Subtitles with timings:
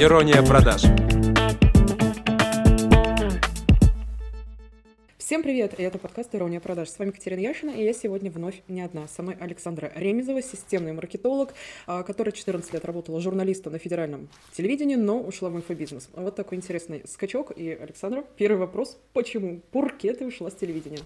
[0.00, 1.09] Ирония продаж.
[5.30, 6.88] Всем привет, и это подкаст «Ирония продаж».
[6.88, 9.06] С вами Катерина Яшина, и я сегодня вновь не одна.
[9.06, 11.54] Со мной Александра Ремезова, системный маркетолог,
[11.86, 16.08] а, которая 14 лет работала журналистом на федеральном телевидении, но ушла в инфобизнес.
[16.14, 17.52] Вот такой интересный скачок.
[17.52, 18.98] И, Александра, первый вопрос.
[19.12, 19.60] Почему?
[19.70, 20.98] Пурке ты ушла с телевидения?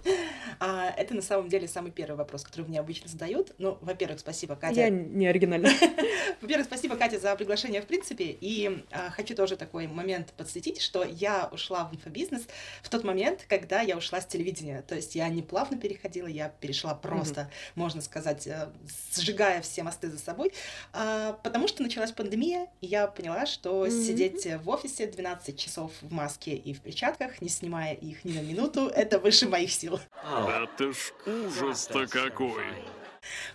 [0.59, 3.53] А, это на самом деле самый первый вопрос, который мне обычно задают.
[3.59, 4.81] Ну, во-первых, спасибо, Катя.
[4.81, 5.69] Я не оригинальна.
[6.41, 8.35] Во-первых, спасибо, Катя, за приглашение в принципе.
[8.41, 12.47] И а, хочу тоже такой момент подсветить, что я ушла в инфобизнес
[12.81, 14.81] в тот момент, когда я ушла с телевидения.
[14.81, 17.71] То есть я не плавно переходила, я перешла просто, mm-hmm.
[17.75, 18.69] можно сказать, э,
[19.15, 20.51] сжигая все мосты за собой,
[20.93, 24.05] а, потому что началась пандемия, и я поняла, что mm-hmm.
[24.05, 28.41] сидеть в офисе 12 часов в маске и в перчатках, не снимая их ни на
[28.41, 29.99] минуту, это выше моих сил.
[30.23, 32.63] Это ж ужас-то какой!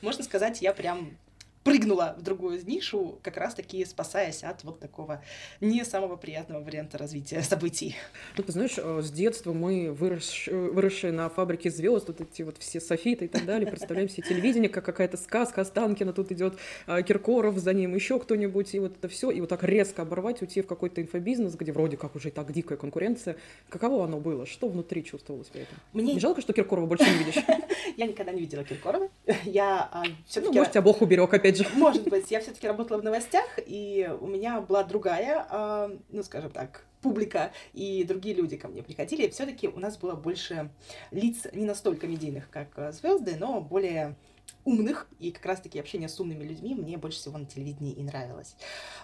[0.00, 1.16] Можно сказать, я прям
[1.64, 5.22] прыгнула в другую нишу, как раз-таки спасаясь от вот такого
[5.60, 7.96] не самого приятного варианта развития событий.
[8.36, 12.58] Ну, ты знаешь, э, с детства мы, вырос, выросшие на фабрике звезд, вот эти вот
[12.58, 16.54] все софиты и так далее, представляем себе телевидение, как какая-то сказка Останкина, тут идет
[16.86, 20.40] э, Киркоров, за ним еще кто-нибудь, и вот это все, и вот так резко оборвать,
[20.42, 23.36] уйти в какой-то инфобизнес, где вроде как уже и так дикая конкуренция.
[23.68, 24.46] Каково оно было?
[24.46, 25.76] Что внутри чувствовалось при этом?
[25.92, 26.14] Мне...
[26.14, 27.42] Не жалко, что Киркорова больше не видишь?
[27.96, 29.08] Я никогда не видела Киркорова.
[29.44, 30.52] Я а, все-таки...
[30.52, 31.66] Ну, может, тебя Бог уберег, опять же.
[31.74, 32.30] Может быть.
[32.30, 37.52] Я все-таки работала в новостях, и у меня была другая, а, ну, скажем так, публика
[37.72, 39.28] и другие люди ко мне приходили.
[39.28, 40.70] Все-таки у нас было больше
[41.10, 44.16] лиц не настолько медийных, как а, звезды, но более
[44.64, 48.56] умных, и как раз-таки общение с умными людьми мне больше всего на телевидении и нравилось.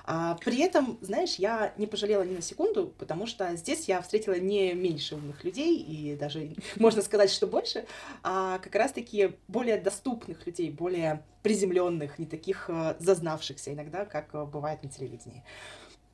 [0.04, 4.38] А, при этом, знаешь, я не пожалела ни на секунду, потому что здесь я встретила
[4.38, 7.86] не меньше умных людей, и даже можно сказать, что больше,
[8.22, 14.44] а как раз-таки более доступных людей, более приземленных, не таких э, зазнавшихся иногда, как э,
[14.44, 15.44] бывает на телевидении.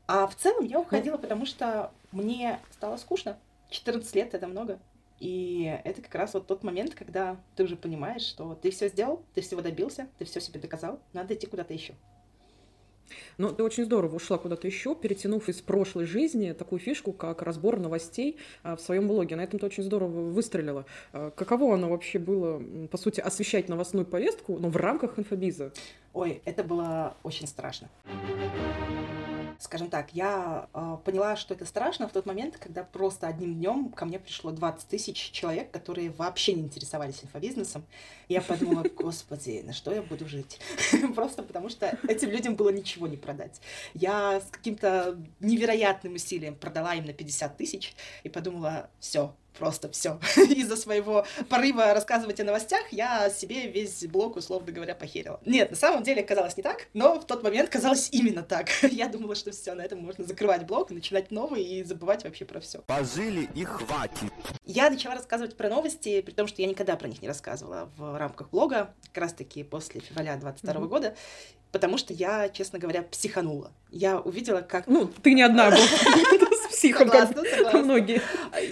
[0.06, 3.38] А в целом я уходила, потому что мне стало скучно.
[3.70, 4.78] 14 лет это много.
[5.22, 9.22] И это как раз вот тот момент, когда ты уже понимаешь, что ты все сделал,
[9.34, 11.94] ты всего добился, ты все себе доказал, надо идти куда-то еще.
[13.38, 17.78] Ну, ты очень здорово ушла куда-то еще, перетянув из прошлой жизни такую фишку, как разбор
[17.78, 19.36] новостей а, в своем блоге.
[19.36, 20.86] На этом ты очень здорово выстрелила.
[21.12, 25.72] А, каково оно вообще было, по сути, освещать новостную повестку, но в рамках инфобиза?
[26.14, 27.88] Ой, это было очень страшно
[29.62, 33.90] скажем так, я э, поняла, что это страшно в тот момент, когда просто одним днем
[33.90, 37.84] ко мне пришло 20 тысяч человек, которые вообще не интересовались инфобизнесом.
[38.26, 40.58] И я подумала, господи, на что я буду жить?
[41.14, 43.60] Просто потому что этим людям было ничего не продать.
[43.94, 47.94] Я с каким-то невероятным усилием продала им на 50 тысяч
[48.24, 50.18] и подумала, все, просто все.
[50.36, 55.40] Из-за своего порыва рассказывать о новостях я себе весь блок, условно говоря, похерила.
[55.46, 58.68] Нет, на самом деле казалось не так, но в тот момент казалось именно так.
[58.82, 62.60] я думала, что все, на этом можно закрывать блок, начинать новый и забывать вообще про
[62.60, 62.80] все.
[62.86, 64.32] Пожили и хватит.
[64.64, 68.18] Я начала рассказывать про новости, при том, что я никогда про них не рассказывала в
[68.18, 70.88] рамках блога, как раз-таки после февраля 22 mm-hmm.
[70.88, 71.14] года
[71.72, 73.72] потому что я, честно говоря, психанула.
[73.90, 74.86] Я увидела, как...
[74.86, 75.80] Ну, ты не одна была
[76.82, 78.20] психом, как многие.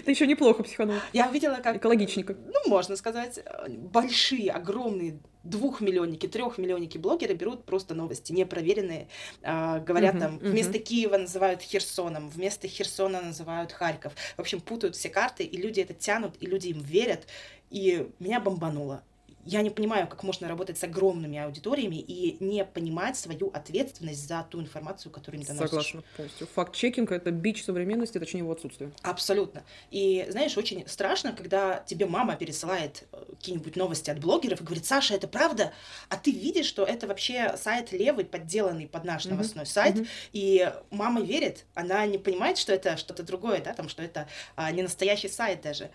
[0.04, 1.00] Ты еще неплохо психанула.
[1.12, 1.76] Я увидела, как...
[1.76, 2.36] Экологичника.
[2.46, 9.08] Ну, можно сказать, большие, огромные двухмиллионники, трехмиллионники блогеры берут просто новости непроверенные,
[9.42, 10.78] э, говорят там вместо.
[10.78, 14.12] Киева называют Херсоном, вместо Херсона называют Харьков.
[14.36, 17.26] В общем, путают все карты, и люди это тянут, и люди им верят.
[17.70, 19.02] И меня бомбануло
[19.44, 24.46] я не понимаю, как можно работать с огромными аудиториями и не понимать свою ответственность за
[24.48, 25.68] ту информацию, которую не доносишь.
[25.70, 26.46] Согласна полностью.
[26.54, 28.92] Факт-чекинг— это бич современности, точнее его отсутствие.
[29.02, 29.62] Абсолютно.
[29.90, 34.84] И, знаешь, очень страшно, когда тебе мама пересылает э, какие-нибудь новости от блогеров и говорит,
[34.84, 35.72] Саша, это правда?
[36.08, 39.30] А ты видишь, что это вообще сайт левый, подделанный под наш mm-hmm.
[39.30, 40.08] новостной сайт, mm-hmm.
[40.32, 44.70] и мама верит, она не понимает, что это что-то другое, да, там, что это а,
[44.70, 45.90] не настоящий сайт даже.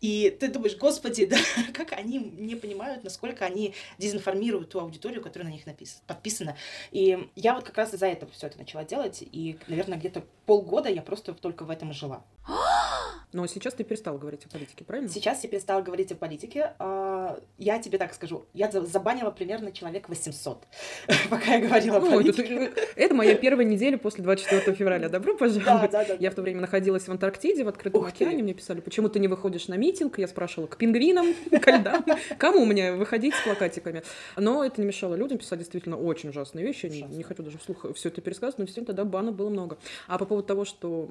[0.00, 1.36] И ты думаешь, господи, да,
[1.72, 6.56] как они не понимают, насколько они дезинформируют ту аудиторию, которая на них написана, подписана.
[6.90, 9.22] И я вот как раз из-за этого все это начала делать.
[9.22, 12.24] И, наверное, где-то полгода я просто только в этом жила.
[13.32, 15.08] Но сейчас ты перестал говорить о политике, правильно?
[15.08, 16.72] Сейчас я перестала говорить о политике.
[16.78, 20.64] А, я тебе так скажу, я забанила примерно человек 800,
[21.30, 22.72] пока я говорила о политике.
[22.96, 25.08] Это моя первая неделя после 24 февраля.
[25.08, 25.92] Добро пожаловать.
[26.18, 28.42] Я в то время находилась в Антарктиде, в открытом океане.
[28.42, 30.18] Мне писали, почему ты не выходишь на митинг?
[30.18, 32.04] Я спрашивала, к пингвинам, к льдам.
[32.38, 34.02] Кому мне выходить с плакатиками?
[34.36, 36.86] Но это не мешало людям писать действительно очень ужасные вещи.
[36.86, 39.78] Не хочу даже вслух все это пересказывать, но действительно тогда бана было много.
[40.08, 41.10] А по поводу того, что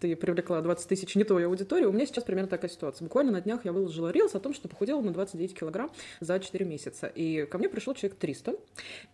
[0.00, 1.86] ты привлекла 20 тысяч не той аудитории.
[1.86, 3.06] У меня сейчас примерно такая ситуация.
[3.06, 5.90] Буквально на днях я выложила рилс о том, что похудела на 29 килограмм
[6.20, 7.06] за 4 месяца.
[7.06, 8.54] И ко мне пришел человек 300.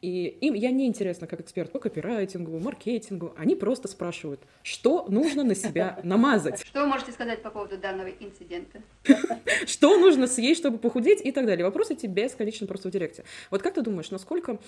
[0.03, 3.35] И им я не интересна как эксперт по копирайтингу, маркетингу.
[3.37, 8.09] Они просто спрашивают, что нужно на себя намазать, Что вы можете сказать по поводу данного
[8.09, 8.83] инцидента?
[9.67, 11.65] что нужно съесть, чтобы похудеть и так далее.
[11.65, 13.23] Вопросы эти бесконечно просто в директе.
[13.53, 14.59] Вот как ты думаешь, насколько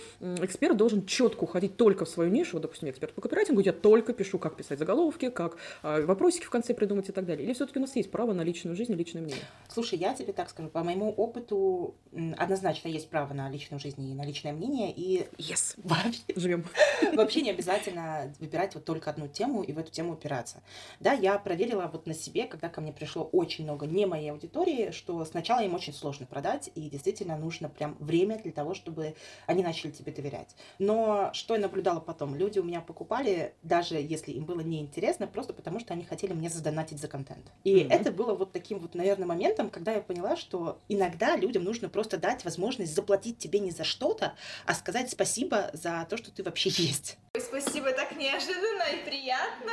[0.40, 2.60] эксперт должен четко уходить только в свою нишу?
[2.60, 6.50] Допустим, я эксперт по копирайтингу, я только пишу, как писать заголовки, как а, вопросики в
[6.50, 7.39] конце придумать и так далее.
[7.42, 9.44] Или все-таки у нас есть право на личную жизнь и личное мнение?
[9.68, 11.94] Слушай, я тебе так скажу, по моему опыту
[12.36, 15.74] однозначно есть право на личную жизнь и на личное мнение, и Yes!
[15.84, 16.66] вообще, Живем.
[17.14, 20.62] вообще не обязательно выбирать вот только одну тему и в эту тему упираться.
[20.98, 24.90] Да, я проверила вот на себе, когда ко мне пришло очень много не моей аудитории,
[24.90, 29.14] что сначала им очень сложно продать, и действительно нужно прям время для того, чтобы
[29.46, 30.54] они начали тебе доверять.
[30.78, 32.34] Но что я наблюдала потом?
[32.34, 36.50] Люди у меня покупали, даже если им было неинтересно, просто потому что они хотели мне
[36.50, 37.29] задонатить за контент.
[37.64, 37.92] И Мгм.
[37.92, 42.16] это было вот таким вот, наверное, моментом, когда я поняла, что иногда людям нужно просто
[42.16, 44.34] дать возможность заплатить тебе не за что-то,
[44.64, 47.18] а сказать спасибо за то, что ты вообще есть.
[47.38, 49.72] Спасибо, так неожиданно и приятно.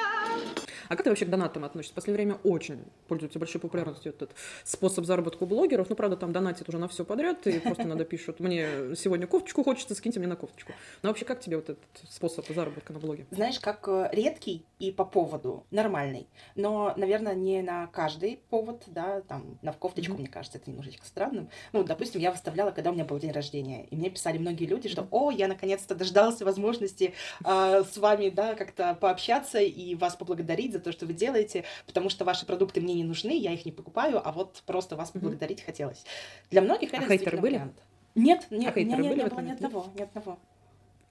[0.89, 1.93] А как ты вообще к донатам относишься?
[1.93, 4.31] В последнее время очень пользуется большой популярностью этот
[4.63, 5.89] способ заработка у блогеров.
[5.89, 9.63] Ну, правда, там донатят уже на все подряд, и просто надо пишут, мне сегодня кофточку
[9.63, 10.71] хочется, скиньте мне на кофточку.
[11.01, 13.25] Но вообще, как тебе вот этот способ заработка на блоге?
[13.31, 16.27] знаешь, как э, редкий и по поводу нормальный.
[16.55, 20.21] Но, наверное, не на каждый повод, да, там, на кофточку, Мгм.
[20.21, 21.49] мне кажется, это немножечко странным.
[21.73, 24.87] Ну, допустим, я выставляла, когда у меня был день рождения, и мне писали многие люди,
[24.89, 27.13] что, о, я наконец-то дождался возможности
[27.49, 32.09] а, с вами, да, как-то пообщаться и вас поблагодарить за то, что вы делаете, потому
[32.09, 35.61] что ваши продукты мне не нужны, я их не покупаю, а вот просто вас поблагодарить
[35.61, 36.03] хотелось.
[36.51, 37.53] Для многих А это хейтеры действительно были?
[37.53, 37.77] вариант.
[38.15, 40.39] Нет, нет, у меня хейтеры не, были не было ни одного, ни одного.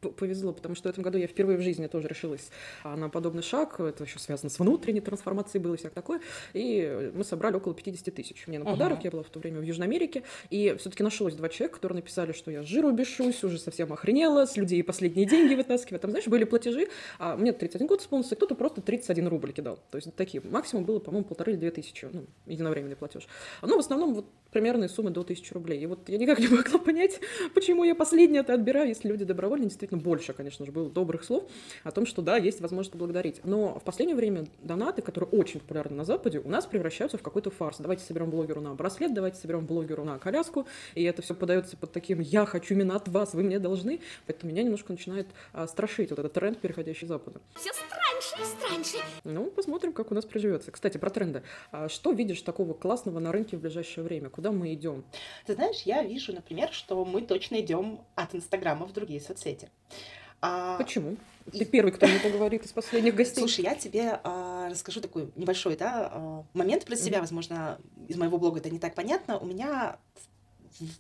[0.01, 2.51] Повезло, потому что в этом году я впервые в жизни тоже решилась
[2.85, 3.81] а, на подобный шаг.
[3.81, 6.21] Это еще связано с внутренней трансформацией было и всякое такое.
[6.53, 8.47] И мы собрали около 50 тысяч.
[8.47, 8.73] Мне на Ага.
[8.73, 10.23] подарок, я была в то время в Южной Америке.
[10.51, 14.45] И все-таки нашлось два человека, которые написали, что я с жиру бешусь, уже совсем охренела,
[14.45, 15.99] с людей последние деньги вытаскиваю.
[15.99, 16.89] Там, знаешь, были платежи,
[17.19, 19.79] а мне 31 год исполнился, кто-то просто 31 рубль кидал.
[19.91, 20.43] То есть такие.
[20.45, 23.27] Максимум было, по-моему, полторы или две тысячи, ну, единовременный платеж.
[23.63, 25.81] Но в основном вот примерные суммы до 1000 рублей.
[25.81, 27.21] И вот я никак не могла понять,
[27.55, 31.45] почему я последнее-то отбираю, если люди добровольно, действительно больше, конечно же, было добрых слов
[31.85, 33.41] о том, что да, есть возможность поблагодарить.
[33.45, 37.51] Но в последнее время донаты, которые очень популярны на Западе, у нас превращаются в какой-то
[37.51, 37.79] фарс.
[37.79, 41.93] Давайте соберем блогеру на браслет, давайте соберем блогеру на коляску, и это все подается под
[41.93, 44.01] таким «я хочу именно от вас, вы мне должны».
[44.27, 47.41] Поэтому меня немножко начинает а, страшить вот этот тренд, переходящий Запада.
[47.55, 49.05] Все страньше и страньше.
[49.25, 50.71] Ну, посмотрим, как у нас приживется.
[50.71, 51.43] Кстати, про тренды.
[51.73, 54.31] А Что видишь такого классного на рынке в ближайшее время?
[54.31, 55.05] Куда мы идем?
[55.47, 59.69] Ты знаешь, я вижу, например, что мы точно идем от Инстаграма в другие соцсети.
[60.41, 61.17] А, Почему?
[61.53, 63.39] Ты первый, кто мне это говорит из последних гостей.
[63.39, 67.21] Слушай, я тебе а, расскажу такой небольшой да, а, момент про себя.
[67.21, 67.79] Возможно,
[68.09, 69.39] из моего блога это не так понятно.
[69.39, 69.99] У меня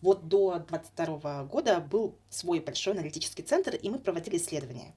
[0.00, 4.94] вот до 22 года был свой большой аналитический центр, и мы проводили исследования.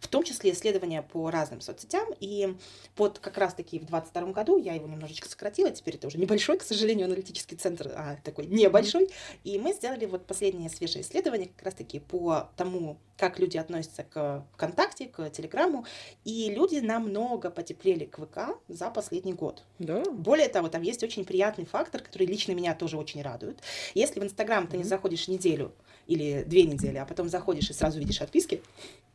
[0.00, 2.08] В том числе исследования по разным соцсетям.
[2.20, 2.56] И
[2.96, 5.70] вот как раз-таки в 22 году я его немножечко сократила.
[5.70, 9.08] Теперь это уже небольшой, к сожалению, аналитический центр, а такой небольшой.
[9.44, 14.44] И мы сделали вот последнее свежее исследование как раз-таки по тому, как люди относятся к
[14.54, 15.86] ВКонтакте, к Телеграму.
[16.24, 19.62] И люди намного потеплели к ВК за последний год.
[19.78, 20.02] Да.
[20.10, 23.58] Более того, там есть очень приятный фактор, который лично меня тоже очень радует.
[23.94, 24.88] Если в Инстаграм ты не Мгм.
[24.88, 25.72] заходишь неделю
[26.06, 28.62] или две недели, а потом заходишь и сразу видишь отписки,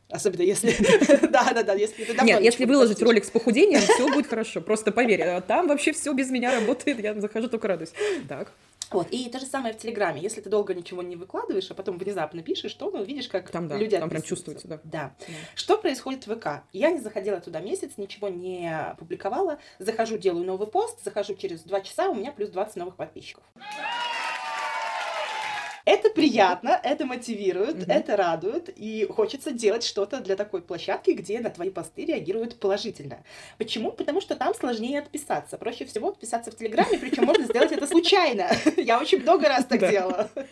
[0.08, 0.74] особенно если...
[1.28, 4.60] Да-да-да, если ты Нет, если выложить ролик с похудением, все будет хорошо.
[4.60, 7.92] Просто поверь, а там вообще все без меня работает, я захожу только радуюсь.
[8.28, 8.52] Так.
[8.90, 10.20] Вот, и то же самое в Телеграме.
[10.20, 13.66] Если ты долго ничего не выкладываешь, а потом внезапно пишешь, то ну, видишь, как Там,
[13.66, 14.80] да, люди там прям чувствуется, да.
[14.84, 15.14] Да.
[15.18, 15.34] Да.
[15.56, 16.62] Что происходит в ВК?
[16.72, 19.58] Я не заходила туда месяц, ничего не публиковала.
[19.80, 23.42] Захожу, делаю новый пост, захожу через два часа, у меня плюс 20 новых подписчиков.
[25.86, 27.90] Это приятно, это мотивирует, Мгм.
[27.92, 33.22] это радует, и хочется делать что-то для такой площадки, где на твои посты реагируют положительно.
[33.56, 33.92] Почему?
[33.92, 35.56] Потому что там сложнее отписаться.
[35.58, 38.48] Проще всего отписаться в Телеграме, причем можно сделать это случайно.
[38.76, 40.28] Я очень много раз так делала.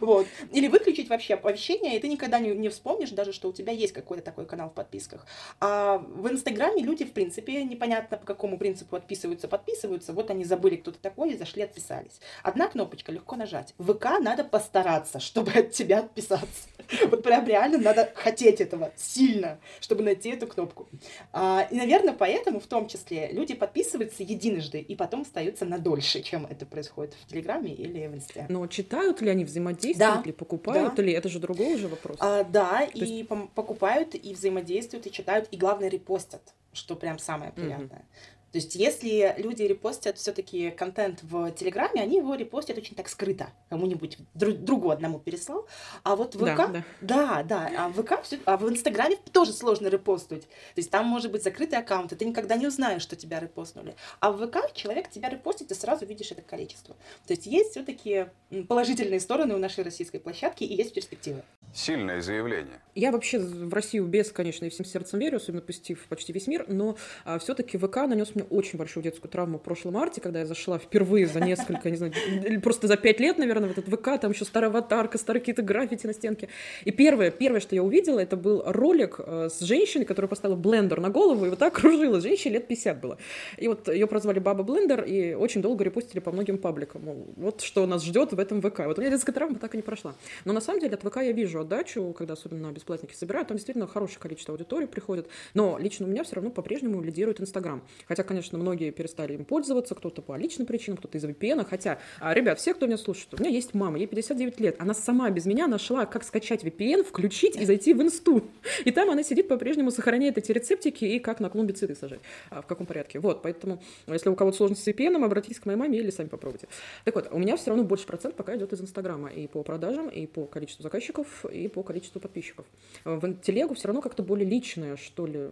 [0.00, 0.28] Вот.
[0.52, 3.92] Или выключить вообще оповещения, и ты никогда не, не вспомнишь даже, что у тебя есть
[3.92, 5.26] какой-то такой канал в подписках.
[5.60, 10.12] А в Инстаграме люди, в принципе, непонятно по какому принципу отписываются, подписываются.
[10.12, 12.20] Вот они забыли, кто ты такой, и зашли, отписались.
[12.44, 13.74] Одна кнопочка, легко нажать.
[13.78, 16.68] В ВК надо постараться, чтобы от тебя отписаться.
[17.10, 20.88] Вот прям реально надо хотеть этого сильно, чтобы найти эту кнопку.
[21.32, 26.22] А, и, наверное, поэтому в том числе люди подписываются единожды и потом остаются на дольше,
[26.22, 28.46] чем это происходит в Телеграме или в Инсте.
[28.48, 30.22] Но читают ли они, взаимодействуют Да.
[30.24, 31.02] ли, покупают Да.
[31.02, 31.12] ли?
[31.12, 32.16] Это же другой уже вопрос.
[32.20, 37.18] А, да, То и пом- покупают, и взаимодействуют, и читают, и главное репостят, что прям
[37.18, 38.06] самое приятное.
[38.52, 43.50] То есть, если люди репостят все-таки контент в Телеграме, они его репостят очень так скрыто.
[43.68, 45.66] Кому-нибудь дру- другу одному переслал.
[46.02, 46.44] А вот в ВК...
[46.72, 46.84] да.
[47.02, 47.70] Да, да.
[47.76, 50.42] А в ВК всё- а в Инстаграме тоже сложно репостнуть.
[50.42, 53.94] То есть, там может быть закрытый аккаунт, и ты никогда не узнаешь, что тебя репостнули.
[54.20, 56.96] А в ВК человек тебя репостит, ты сразу видишь это количество.
[57.26, 58.28] То есть, есть все-таки
[58.66, 61.42] положительные стороны у нашей российской площадки и есть перспективы.
[61.72, 62.80] Сильное заявление.
[62.98, 66.64] Я вообще в Россию без, конечно, и всем сердцем верю, особенно посетив почти весь мир,
[66.66, 66.96] но
[67.38, 71.28] все-таки ВК нанес мне очень большую детскую травму в прошлом марте, когда я зашла впервые
[71.28, 72.12] за несколько, не знаю,
[72.60, 76.08] просто за пять лет, наверное, в этот ВК, там еще старая аватарка, старые какие-то граффити
[76.08, 76.48] на стенке.
[76.84, 81.00] И первое, первое, что я увидела, это был ролик э, с женщиной, которая поставила блендер
[81.00, 82.20] на голову и вот так кружила.
[82.20, 83.18] Женщине лет 50 было.
[83.58, 87.02] И вот ее прозвали Баба Блендер, и очень долго репостили по многим пабликам.
[87.36, 88.80] Вот что нас ждет в этом ВК.
[88.86, 90.16] Вот у меня детская травма так и не прошла.
[90.44, 93.86] Но на самом деле от ВК я вижу отдачу, когда особенно бесплатники собирают, там действительно
[93.86, 95.28] хорошее количество аудитории приходит.
[95.54, 97.82] Но лично у меня все равно по-прежнему лидирует Инстаграм.
[98.06, 101.66] Хотя, конечно, многие перестали им пользоваться, кто-то по личным причинам, кто-то из-за VPN.
[101.68, 104.76] Хотя, а, ребят, все, кто меня слушает, у меня есть мама, ей 59 лет.
[104.78, 108.44] Она сама без меня нашла, как скачать VPN, включить и зайти в инсту.
[108.84, 112.20] И там она сидит по-прежнему, сохраняет эти рецептики и как на клумбе цветы сажать.
[112.50, 113.18] А, в каком порядке.
[113.18, 116.68] Вот, поэтому, если у кого-то сложности с VPN, обратитесь к моей маме или сами попробуйте.
[117.04, 120.08] Так вот, у меня все равно больше процент пока идет из Инстаграма и по продажам,
[120.08, 122.66] и по количеству заказчиков, и по количеству подписчиков.
[123.04, 125.50] В телегу все равно как-то более личное, что ли,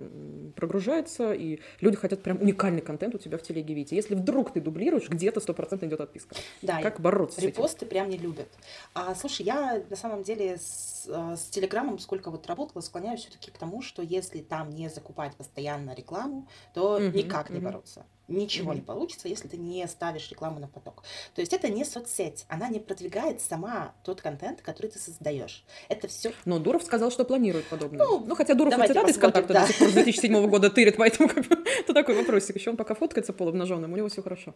[0.55, 3.93] прогружается, и люди хотят прям уникальный контент у тебя в телеге видеть.
[3.93, 6.37] Если вдруг ты дублируешь, где-то стопроцентно идет отписка.
[6.63, 7.49] Да, Как бороться с этим?
[7.49, 8.49] Репосты прям не любят.
[8.95, 13.51] А, слушай, я на самом деле с, э, с Телеграмом сколько вот работала, склоняюсь все-таки
[13.51, 17.65] к тому, что если там не закупать постоянно рекламу, то Мгм, никак не мгм.
[17.67, 18.07] бороться.
[18.29, 18.81] Ничего Мгм.
[18.81, 21.03] не получится, если ты не ставишь рекламу на поток.
[21.35, 25.65] То есть это не соцсеть, она не продвигает сама тот контент, который ты создаешь.
[25.89, 28.05] Это все Но Дуров сказал, что планирует подобное.
[28.05, 29.61] Ну, Ну, хотя Дуров цитаты из контакта да.
[29.67, 32.57] до сих пор с 2007 года тырит, поэтому как бы, это такой вопросик.
[32.57, 34.55] Еще он пока фоткается полуобнаженным, у него все хорошо.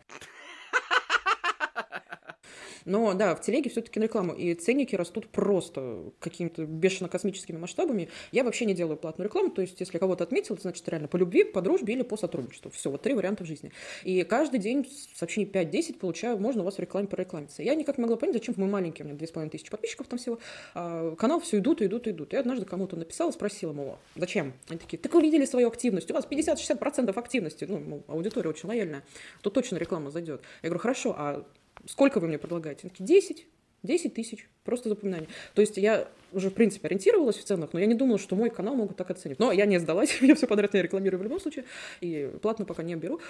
[2.84, 4.32] Но да, в телеге все-таки на рекламу.
[4.32, 8.08] И ценники растут просто какими-то бешено космическими масштабами.
[8.32, 9.50] Я вообще не делаю платную рекламу.
[9.50, 12.70] То есть, если кого-то отметил, значит реально по любви, по дружбе или по сотрудничеству.
[12.70, 13.72] Все, вот три варианта в жизни.
[14.04, 17.62] И каждый день сообщений 5-10 получаю, можно у вас в рекламе прорекламиться.
[17.62, 20.38] Я никак не могла понять, зачем мы маленькие, у меня 2,5 тысячи подписчиков там всего.
[20.74, 22.32] А канал все идут, идут, идут.
[22.32, 24.52] Я однажды кому-то написала, спросила, мол, зачем?
[24.68, 27.66] Они такие, так вы видели свою активность, у вас 50-60% активности.
[27.68, 29.04] Ну, аудитория очень лояльная.
[29.42, 30.42] Тут точно реклама зайдет.
[30.62, 31.46] Я говорю, хорошо, а
[31.86, 32.80] сколько вы мне предлагаете?
[32.84, 33.46] Они такие, 10.
[33.82, 35.28] 10 тысяч, просто запоминание.
[35.54, 38.50] То есть я уже, в принципе, ориентировалась в ценах, но я не думала, что мой
[38.50, 39.38] канал могут так оценить.
[39.38, 41.64] Но я не сдалась, я все подряд не рекламирую в любом случае,
[42.00, 43.20] и платно пока не беру.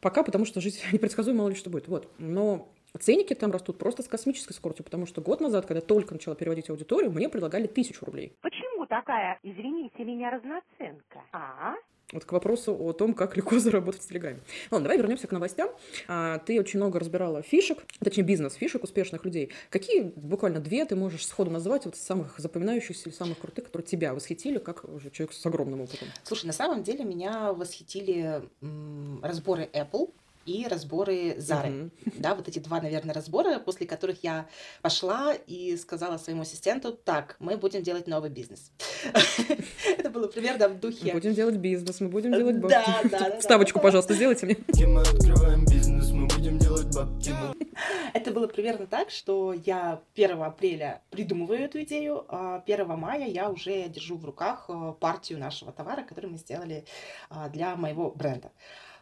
[0.00, 1.88] Пока, потому что жизнь непредсказуема, мало ли что будет.
[1.88, 2.10] Вот.
[2.18, 6.34] Но ценники там растут просто с космической скоростью, потому что год назад, когда только начала
[6.34, 8.32] переводить аудиторию, мне предлагали тысячу рублей.
[8.40, 11.22] Почему такая, извините меня, разноценка?
[11.32, 11.74] А?
[12.12, 14.40] Вот к вопросу о том, как легко заработать в Телеграме.
[14.70, 15.68] Ладно, давай вернемся к новостям.
[16.06, 19.50] А, Ты очень много разбирала фишек, точнее бизнес-фишек успешных людей.
[19.68, 24.14] Какие буквально две ты можешь сходу назвать вот самых запоминающихся или самых крутых, которые тебя
[24.14, 26.08] восхитили, как уже человек с огромным опытом?
[26.22, 30.10] Слушай, на самом деле меня восхитили м, разборы Apple
[30.48, 31.68] и разборы Зары.
[31.68, 31.90] Мгм.
[32.18, 34.46] Да, вот эти два, наверное, разбора, после которых я
[34.80, 38.72] пошла и сказала своему ассистенту, так, мы будем делать новый бизнес.
[39.98, 41.12] Это было примерно в Мы духе.
[41.12, 43.08] будем делать бизнес, мы будем делать бабки.
[43.10, 43.82] да, да, Вставочку, да.
[43.82, 44.56] пожалуйста, сделайте мне.
[44.86, 47.30] Мы открываем бизнес, мы будем делать бабки.
[47.30, 47.54] мы
[48.14, 53.50] Это было примерно так, что я 1 апреля придумываю эту идею, а 1 мая я
[53.50, 56.84] уже держу в руках э, партию нашего товара, который мы сделали
[57.28, 58.50] а, для моего бренда.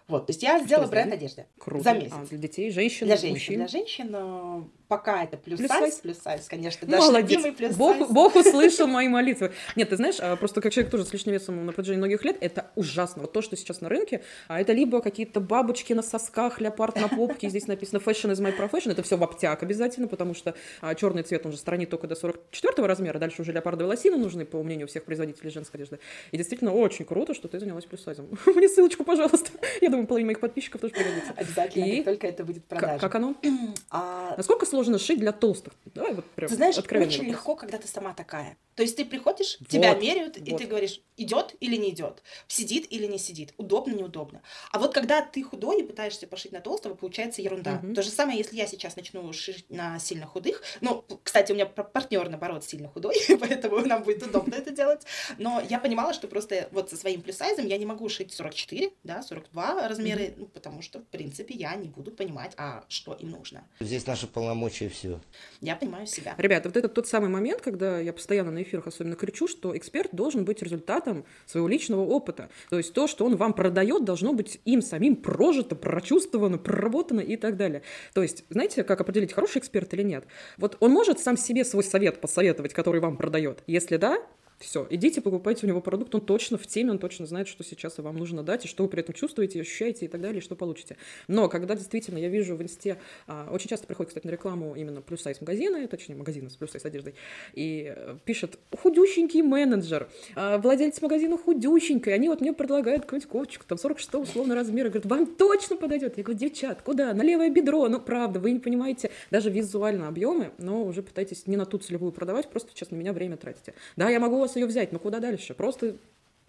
[0.08, 1.46] Вот, то есть я сделала бренд одежды.
[1.58, 1.82] Круто.
[1.82, 2.12] За месяц.
[2.14, 3.34] А для детей, женщин, Для женщин.
[3.34, 3.56] мужчин?
[3.56, 6.86] Для женщин э, пока это плюс, Плюс сайз, плюс сайз, конечно.
[6.88, 7.42] Наш Молодец.
[7.56, 8.10] плюс Бог, сайз.
[8.10, 9.52] Бог услышал мои молитвы.
[9.74, 12.36] Нет, ты знаешь, а, просто как человек тоже с лишним весом на протяжении многих лет,
[12.40, 13.22] это ужасно.
[13.22, 17.08] Вот то, что сейчас на рынке, а это либо какие-то бабочки на сосках, леопард на
[17.08, 20.54] попке, здесь написано fashion is my profession, это все в обтяг обязательно, потому что
[20.96, 24.62] черный цвет, он же странит только до 44 размера, дальше уже леопардовые лосины нужны, по
[24.62, 25.98] мнению всех производителей женской одежды.
[26.30, 28.28] И действительно очень круто, что ты занялась плюс-сайзом.
[28.46, 29.50] Мне ссылочку, пожалуйста.
[29.80, 31.32] Я думаю, половина моих подписчиков тоже пригодится.
[31.36, 33.34] Обязательно, И как только это будет в Как, как оно?
[33.90, 35.72] А, Насколько сложно шить для толстых?
[35.94, 37.36] Давай вот прям Ты знаешь, откровенный очень вопрос.
[37.36, 38.56] легко, когда ты сама такая.
[38.74, 40.58] То есть ты приходишь, тебя Вот, меряют, и вот.
[40.60, 44.42] ты говоришь, идет или не идет, сидит или не сидит, удобно, неудобно.
[44.70, 47.80] А вот когда ты худой и пытаешься пошить на толстого, получается ерунда.
[47.82, 47.94] Мгм.
[47.94, 50.62] То же самое, если я сейчас начну шить на сильно худых.
[50.82, 55.02] Ну, кстати, у меня пар- партнер, наоборот, сильно худой, поэтому нам будет удобно это делать.
[55.38, 59.22] Но я понимала, что просто вот со своим плюс-сайзом я не могу шить 44, да,
[59.22, 63.66] 42 размеры, ну, потому что, в принципе, я не буду понимать, а что им нужно.
[63.80, 65.20] Здесь наши полномочия все.
[65.60, 66.34] Я понимаю себя.
[66.38, 70.14] Ребята, вот это тот самый момент, когда я постоянно на эфирах особенно кричу, что эксперт
[70.14, 72.50] должен быть результатом своего личного опыта.
[72.70, 77.36] То есть то, что он вам продает, должно быть им самим прожито, прочувствовано, проработано и
[77.36, 77.82] так далее.
[78.14, 80.26] То есть, знаете, как определить, хороший эксперт или нет?
[80.56, 83.62] Вот он может сам себе свой совет посоветовать, который вам продает.
[83.66, 84.18] Если да,
[84.58, 87.98] все, идите, покупайте у него продукт, он точно в теме, он точно знает, что сейчас
[87.98, 90.56] вам нужно дать, и что вы при этом чувствуете, ощущаете и так далее, и что
[90.56, 90.96] получите.
[91.28, 95.02] Но когда действительно я вижу в инсте, а, очень часто приходит, кстати, на рекламу именно
[95.02, 97.14] плюс-сайз магазины, точнее, магазины с плюс-сайз одеждой,
[97.52, 103.66] и э, пишет худющенький менеджер, а, владелец магазина худющенький, они вот мне предлагают какую-нибудь кофточку,
[103.66, 106.16] там 46 условно размера, говорят, вам точно подойдет.
[106.16, 107.12] Я говорю, девчат, куда?
[107.12, 107.88] На левое бедро.
[107.88, 112.12] Ну, правда, вы не понимаете даже визуально объемы, но уже пытаетесь не на ту целевую
[112.12, 113.74] продавать, просто сейчас на меня время тратите.
[113.96, 115.54] Да, я могу вас ее взять, но куда дальше?
[115.54, 115.96] Просто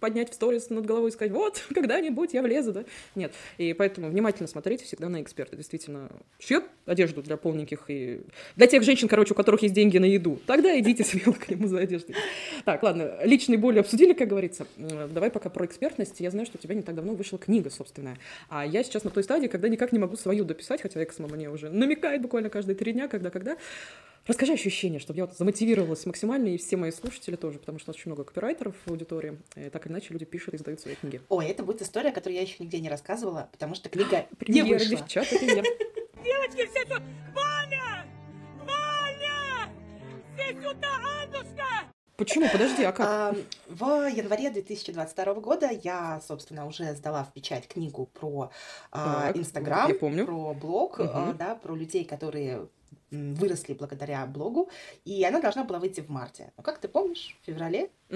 [0.00, 2.84] поднять в сторис над головой и сказать, вот, когда-нибудь я влезу, да?
[3.14, 3.32] Нет.
[3.58, 5.56] И поэтому внимательно смотрите всегда на эксперта.
[5.56, 8.20] Действительно, шьет одежду для полненьких и
[8.56, 10.38] для тех женщин, короче, у которых есть деньги на еду.
[10.46, 12.14] Тогда идите смело к нему за одеждой.
[12.64, 14.66] Так, ладно, личные боли обсудили, как говорится.
[14.76, 16.20] Давай пока про экспертность.
[16.20, 18.18] Я знаю, что у тебя не так давно вышла книга собственная.
[18.48, 21.50] А я сейчас на той стадии, когда никак не могу свою дописать, хотя экс мне
[21.50, 23.56] уже намекает буквально каждые три дня, когда-когда.
[24.28, 27.92] Расскажи ощущения, чтобы я вот замотивировалась максимально, и все мои слушатели тоже, потому что у
[27.92, 30.96] нас очень много копирайтеров в аудитории, и так или иначе люди пишут и издают свои
[30.96, 31.22] книги.
[31.30, 34.78] Ой, это будет история, которую я еще нигде не рассказывала, потому что книга не Премьера,
[34.78, 34.98] вышла.
[34.98, 35.30] девчата.
[35.40, 37.00] Девочки, все тут!
[37.34, 38.04] Ваня!
[38.58, 39.72] Ваня!
[40.36, 40.88] Все сюда,
[41.22, 41.64] Андушка!
[42.18, 42.48] Почему?
[42.52, 43.06] Подожди, а как?
[43.08, 43.34] А,
[43.68, 48.50] В январе 2022 года я, собственно, уже сдала в печать книгу про
[48.92, 51.36] а, Инстаграм, про блог, а, Мгм.
[51.38, 52.68] да, про людей, которые
[53.10, 54.68] выросли благодаря блогу,
[55.04, 56.52] и она должна была выйти в марте.
[56.56, 57.90] Но как ты помнишь, в феврале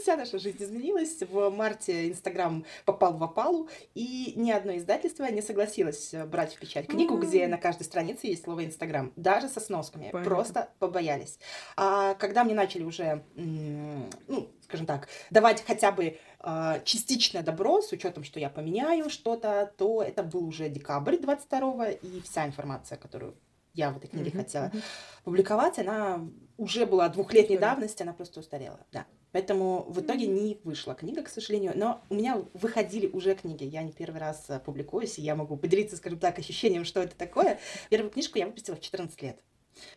[0.00, 1.20] вся наша жизнь изменилась.
[1.22, 6.60] В марте Инстаграм попал в опалу, и ни одно издательство не согласилось э, брать в
[6.60, 10.10] печать книгу, где на каждой странице есть слово Инстаграм, даже со сносками.
[10.24, 11.38] Просто побоялись.
[11.76, 17.92] А когда мне начали уже, ну, скажем так, давать хотя бы а, частичное добро, с
[17.92, 23.34] учетом, что я поменяю что-то, то это был уже декабрь 22 и вся информация, которую
[23.74, 24.82] я в этой книге Мгм, хотела мгм.
[25.24, 27.74] публиковать, она уже была двухлетней Устарела.
[27.76, 29.06] давности, она просто устарела, да.
[29.32, 33.82] Поэтому в итоге не вышла книга, к сожалению, но у меня выходили уже книги, я
[33.82, 37.58] не первый раз э, публикуюсь, и я могу поделиться, скажем так, ощущением, что это такое.
[37.90, 39.38] Первую книжку я выпустила в 14 лет.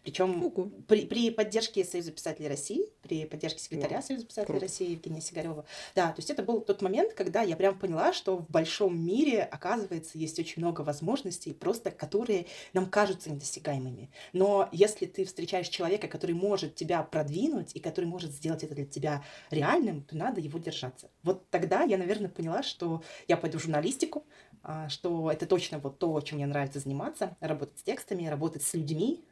[0.04, 0.52] Причем
[0.88, 4.66] при, при поддержке Союза писателей России, при поддержке секретаря Вау, Союза писателей круто.
[4.66, 5.66] России Евгения Сигарева.
[5.96, 9.44] Да, то есть это был тот момент, когда я прям поняла, что в большом мире,
[9.44, 14.10] оказывается, есть очень много возможностей, просто которые нам кажутся недосягаемыми.
[14.34, 18.86] Но если ты встречаешь человека, который может тебя продвинуть и который может сделать это для
[18.86, 21.10] тебя реальным, то надо его держаться.
[21.24, 24.26] Вот тогда я, наверное, поняла, что я пойду в журналистику,
[24.64, 28.74] а, что это точно вот то, чем мне нравится заниматься, работать с текстами, работать с
[28.74, 29.24] людьми,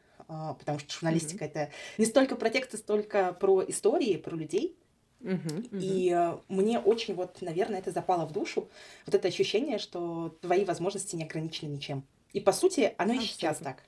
[0.58, 4.78] потому что журналистика это не столько про тексты, столько про истории, про людей.
[5.20, 5.80] Мгм, мгм.
[5.80, 8.70] И э, мне очень вот, наверное, это запало в душу,
[9.06, 12.04] вот это ощущение, что твои возможности не ограничены ничем.
[12.34, 13.66] И по сути, оно и сейчас Абсолютно.
[13.66, 13.84] так.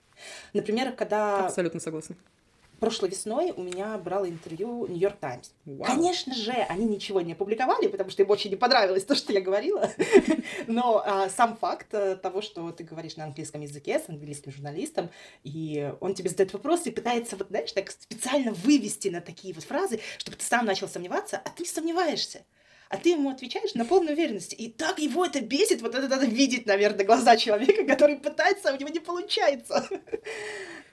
[0.53, 2.15] Например, когда Абсолютно согласна.
[2.83, 5.51] Прошлой весной у меня брал интервью Нью-Йорк Таймс.
[5.85, 9.39] Конечно же, они ничего не опубликовали, потому что им очень не понравилось то, что я
[9.39, 9.89] говорила.
[10.67, 15.09] Но а, сам факт э, того, что ты говоришь на английском языке с английским журналистом,
[15.45, 19.63] и он тебе задает вопрос и пытается, вот, знаешь, так специально вывести на такие вот
[19.63, 22.41] фразы, чтобы ты сам начал сомневаться, а ты сомневаешься.
[22.93, 24.53] А ты ему отвечаешь на полной уверенности.
[24.55, 28.73] И так его это бесит, вот это надо видеть, наверное, глаза человека, который пытается, а
[28.73, 29.87] у него не получается.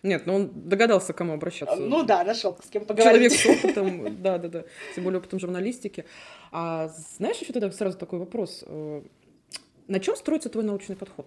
[0.03, 1.77] Нет, ну он догадался, к кому обращаться.
[1.77, 3.33] Ну да, нашел с кем Человек поговорить.
[3.35, 6.07] с опытом, да, да, да, тем более опытом журналистики.
[6.53, 8.65] А знаешь, еще тогда сразу такой вопрос.
[8.67, 9.03] э,
[9.89, 11.27] На чем строится твой научный подход?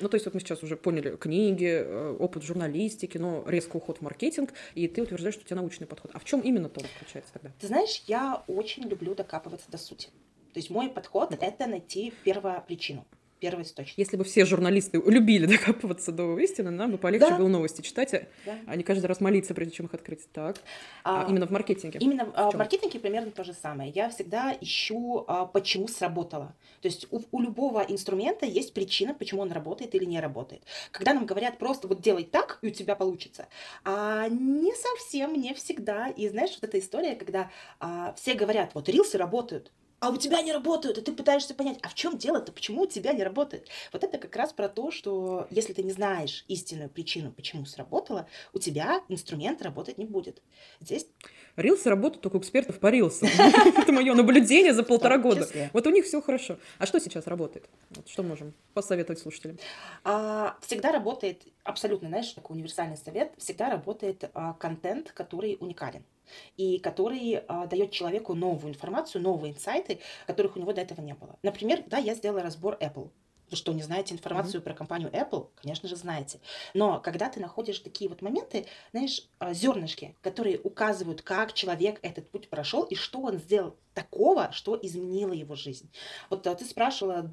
[0.00, 3.98] Ну, то есть вот мы сейчас уже поняли книги, э, опыт журналистики, но резко уход
[3.98, 6.10] в маркетинг, и ты утверждаешь, что у тебя научный подход.
[6.14, 7.50] А в чем именно то заключается тогда?
[7.60, 10.08] Ты знаешь, я очень люблю докапываться до сути.
[10.52, 13.06] То есть мой подход— это найти первопричину,
[13.38, 13.98] первоисточник.
[13.98, 17.38] Если бы все журналисты любили докапываться до истины, нам бы полегче Да.
[17.38, 18.58] было новости читать, а- Да.
[18.66, 20.30] а не каждый раз молиться, прежде чем их открыть.
[20.32, 20.56] Так.
[21.04, 21.98] А, А, именно в маркетинге.
[22.00, 23.90] Именно а, в маркетинге примерно то же самое.
[23.94, 26.54] Я всегда ищу, а, почему сработало.
[26.80, 30.62] То есть у, у любого инструмента есть причина, почему он работает или не работает.
[30.90, 33.48] Когда нам говорят просто вот делай так, и у тебя получится,
[33.84, 36.08] а не совсем, не всегда.
[36.08, 40.42] И знаешь, вот эта история, когда а, все говорят, вот рилсы работают, а у тебя
[40.42, 43.68] не работают, и ты пытаешься понять, а в чем дело-то, почему у тебя не работает?
[43.92, 48.28] Вот это как раз про то, что если ты не знаешь истинную причину, почему сработало,
[48.52, 50.42] у тебя инструмент работать не будет.
[50.80, 51.06] Здесь
[51.58, 53.28] Рилсы работают только у экспертов по рилсам.
[53.76, 55.48] Это мое наблюдение за полтора года.
[55.72, 56.56] Вот у них все хорошо.
[56.78, 57.68] А что сейчас работает?
[58.06, 59.58] Что можем посоветовать слушателям?
[60.04, 66.04] А, всегда работает, абсолютно, знаешь, такой универсальный совет, всегда работает а, контент, который уникален
[66.56, 71.14] и который а, дает человеку новую информацию, новые инсайты, которых у него до этого не
[71.14, 71.36] было.
[71.42, 73.10] Например, да, я сделала разбор Apple.
[73.50, 75.48] Вы что, не знаете информацию про компанию Apple?
[75.56, 76.40] Конечно же, знаете.
[76.74, 82.30] Но когда ты находишь такие вот моменты, знаешь, а, зернышки, которые указывают, как человек этот
[82.30, 85.90] путь прошел и что он сделал такого, что изменило его жизнь.
[86.30, 87.30] Вот а, ты спрашивала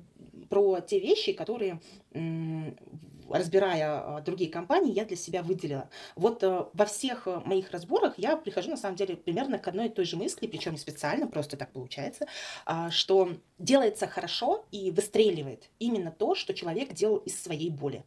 [0.50, 1.82] про те вещи, которые,
[3.30, 5.90] разбирая а, другие компании, я для себя выделила.
[6.16, 9.88] Вот а, во всех а, моих разборах я прихожу, на самом деле, примерно к одной
[9.88, 12.28] и той же мысли, причем не специально, просто так получается,
[12.66, 18.04] а, что делается хорошо и выстреливает именно то, что человек делал из своей боли.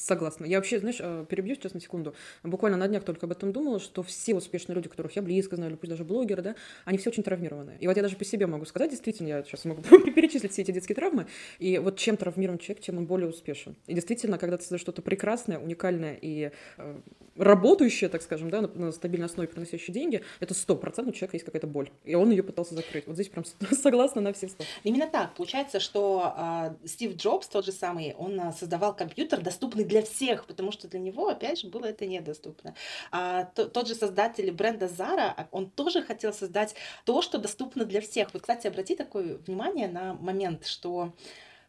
[0.00, 0.46] Согласна.
[0.46, 2.14] Я вообще, знаешь, э, перебью сейчас на секунду.
[2.42, 5.72] Буквально на днях только об этом думала, что все успешные люди, которых я близко знаю,
[5.72, 6.54] или пусть даже блогеры, да,
[6.86, 7.76] они все очень травмированные.
[7.80, 9.82] И вот я даже по себе могу сказать, действительно, я сейчас могу
[10.14, 11.26] перечислить все эти детские травмы,
[11.58, 13.76] и вот чем травмирован человек, тем он более успешен.
[13.86, 17.00] И действительно, когда ты создаешь что-то прекрасное, уникальное и э,
[17.36, 21.44] работающее, так скажем, да, на, стабильной основе, приносящее деньги, это сто процентов у человека есть
[21.44, 21.90] какая-то боль.
[22.04, 23.06] И он ее пытался закрыть.
[23.06, 24.64] Вот здесь прям согласна на все сто.
[24.84, 25.34] Именно так.
[25.34, 30.46] Получается, что а, Стив Джобс, тот же самый, он а, создавал компьютер, доступный для всех,
[30.46, 32.74] потому что для него, опять же, было это недоступно.
[33.10, 36.74] А, то- тот же создатель бренда Zara, а, он тоже хотел создать
[37.04, 38.32] то, что доступно для всех.
[38.32, 41.12] Вот, кстати, обрати такое внимание на момент, что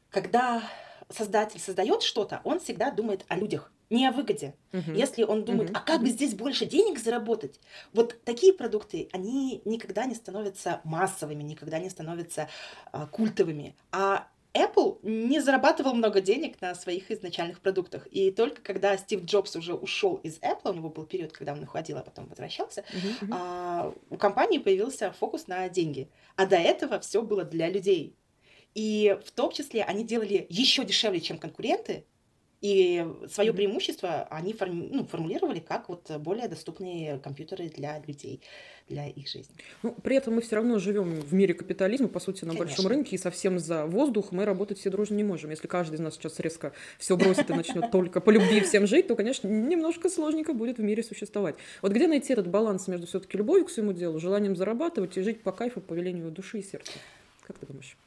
[0.10, 0.62] когда
[1.10, 4.56] создатель создает что-то, он всегда думает о людях, не о выгоде.
[4.72, 4.94] Мгм.
[4.94, 5.78] Если он думает, Мгм.
[5.78, 7.60] а как бы здесь больше денег заработать?
[7.94, 12.48] Вот такие продукты, они никогда не становятся массовыми, никогда не становятся
[12.92, 13.76] а, культовыми.
[13.92, 18.08] А Apple не зарабатывал много денег на своих изначальных продуктах.
[18.08, 21.64] И только когда Стив Джобс уже ушел из Apple, у него был период, когда он
[21.64, 23.34] уходил, а потом возвращался, мгм.
[23.34, 26.10] а, у компании появился фокус на деньги.
[26.36, 28.16] А до этого все было для людей.
[28.74, 32.06] И в том числе они делали еще дешевле, чем конкуренты.
[32.62, 38.40] И свое преимущество они форми- ну, формулировали как вот более доступные компьютеры для людей,
[38.88, 39.56] для их жизни.
[39.82, 42.90] Ну, при этом мы все равно живем в мире капитализма, по сути, на большом Конечно.
[42.90, 45.50] рынке, и совсем за воздух мы работать все дружно не можем.
[45.50, 49.08] Если каждый из нас сейчас резко все бросит и начнет только по любви всем жить,
[49.08, 51.56] то, конечно, немножко сложненько будет в мире существовать.
[51.82, 55.42] Вот где найти этот баланс между все-таки любовью к своему делу, желанием зарабатывать и жить
[55.42, 56.92] по кайфу, по велению души и сердца?
[57.42, 57.98] Как ты думаешь?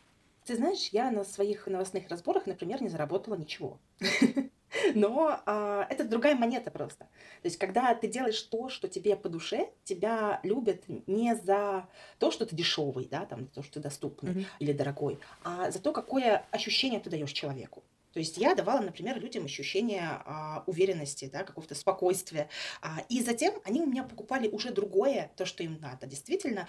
[0.45, 3.81] Ты знаешь, я на своих новостных разборах, например, не заработала ничего.
[4.95, 7.05] Но а, это другая монета просто.
[7.05, 12.31] То есть, когда ты делаешь то, что тебе по душе, тебя любят не за то,
[12.31, 14.47] что ты дешевый, да, там, то, что ты доступный Мгм.
[14.59, 17.85] или дорогой, а за то, какое ощущение ты даешь человеку.
[18.13, 22.49] То есть я давала, например, людям ощущение а, уверенности, да, какого-то спокойствия.
[22.81, 26.69] А, и затем они у меня покупали уже другое, то, что им надо, действительно.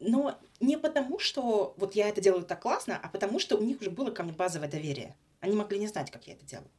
[0.00, 3.80] Но не потому, что вот я это делаю так классно, а потому, что у них
[3.80, 5.16] уже было ко мне базовое доверие.
[5.40, 6.70] Они могли не знать, как я это делаю.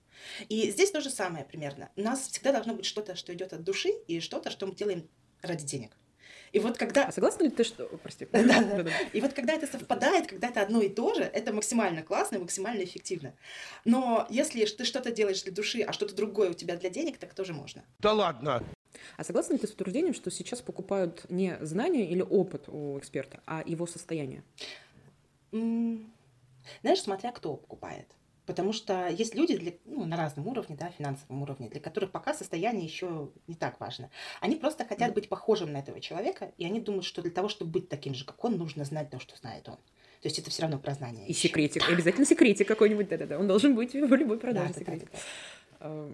[0.49, 1.89] И здесь то же самое примерно.
[1.95, 5.07] У нас всегда должно быть что-то, что идет от души, и что-то, что мы делаем
[5.41, 5.91] ради денег.
[6.51, 7.85] И вот когда А согласна ли ты, что...
[8.01, 8.27] Прости.
[8.31, 8.91] Да, да.
[9.11, 12.39] И вот когда это совпадает, когда это одно и то же, это максимально классно и
[12.39, 13.33] максимально эффективно.
[13.83, 17.33] Но если ты что-то делаешь для души, а что-то другое у тебя для денег, так
[17.33, 17.83] тоже можно.
[17.99, 18.63] Да ладно.
[19.17, 23.41] А согласна ли ты с утверждением, что сейчас покупают не знания или опыт у эксперта,
[23.45, 24.43] а его состояние?
[25.51, 28.07] Знаешь, смотря кто покупает.
[28.45, 32.33] Потому что есть люди для, ну, на разном уровне, да, финансовом уровне, для которых пока
[32.33, 34.11] состояние еще не так важно.
[34.39, 37.71] Они просто хотят быть похожим на этого человека, и они думают, что для того, чтобы
[37.71, 39.77] быть таким же, как он, нужно знать то, что знает он.
[40.21, 41.25] То есть это все равно про знание.
[41.25, 41.47] И ещё.
[41.47, 41.89] секретик.
[41.89, 43.07] И обязательно секретик какой-нибудь.
[43.07, 43.39] Да-да-да.
[43.39, 45.09] Он должен быть в любой Да, продаже да, да, секретик.
[45.11, 46.09] да, да.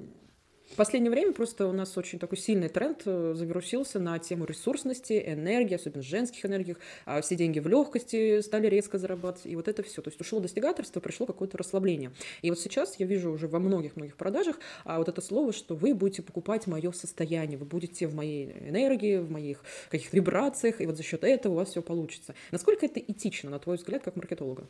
[0.71, 5.21] В последнее время просто у нас очень такой сильный тренд э, завирусился на тему ресурсности,
[5.27, 6.77] энергии, особенно женских энергиях.
[7.05, 9.51] А Все деньги в легкости стали резко зарабатывать.
[9.51, 10.01] И вот это все.
[10.01, 12.13] То есть ушло достигаторство, пришло какое-то расслабление.
[12.41, 15.93] И вот сейчас я вижу уже во многих-многих продажах а, вот это слово, что вы
[15.93, 20.95] будете покупать мое состояние, вы будете в моей энергии, в моих каких-то вибрациях, и вот
[20.95, 22.33] за счет этого у вас все получится.
[22.51, 24.67] Насколько это этично, на твой взгляд, как маркетолога?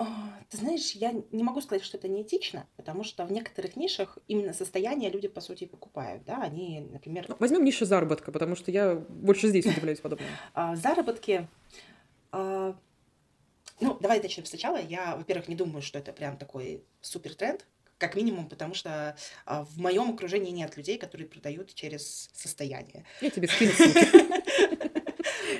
[0.00, 0.06] А,
[0.48, 4.52] Ты знаешь, я не могу сказать, что это неэтично, потому что в некоторых нишах именно
[4.52, 6.24] состояние люди, по сути, и покупают.
[6.24, 6.40] Да?
[6.40, 10.30] Они, например, Ну, Возьмем нишу заработка, потому что я больше здесь удивляюсь подобному.
[10.54, 11.48] А, заработки.
[12.30, 12.76] а,
[13.80, 14.80] Ну, давай начнем сначала.
[14.80, 17.66] Я, во-первых, не думаю, что это прям такой супер тренд,
[17.98, 23.04] как минимум, потому что а, в моем окружении нет людей, которые продают через состояние.
[23.20, 24.97] Я тебе скину ссылки.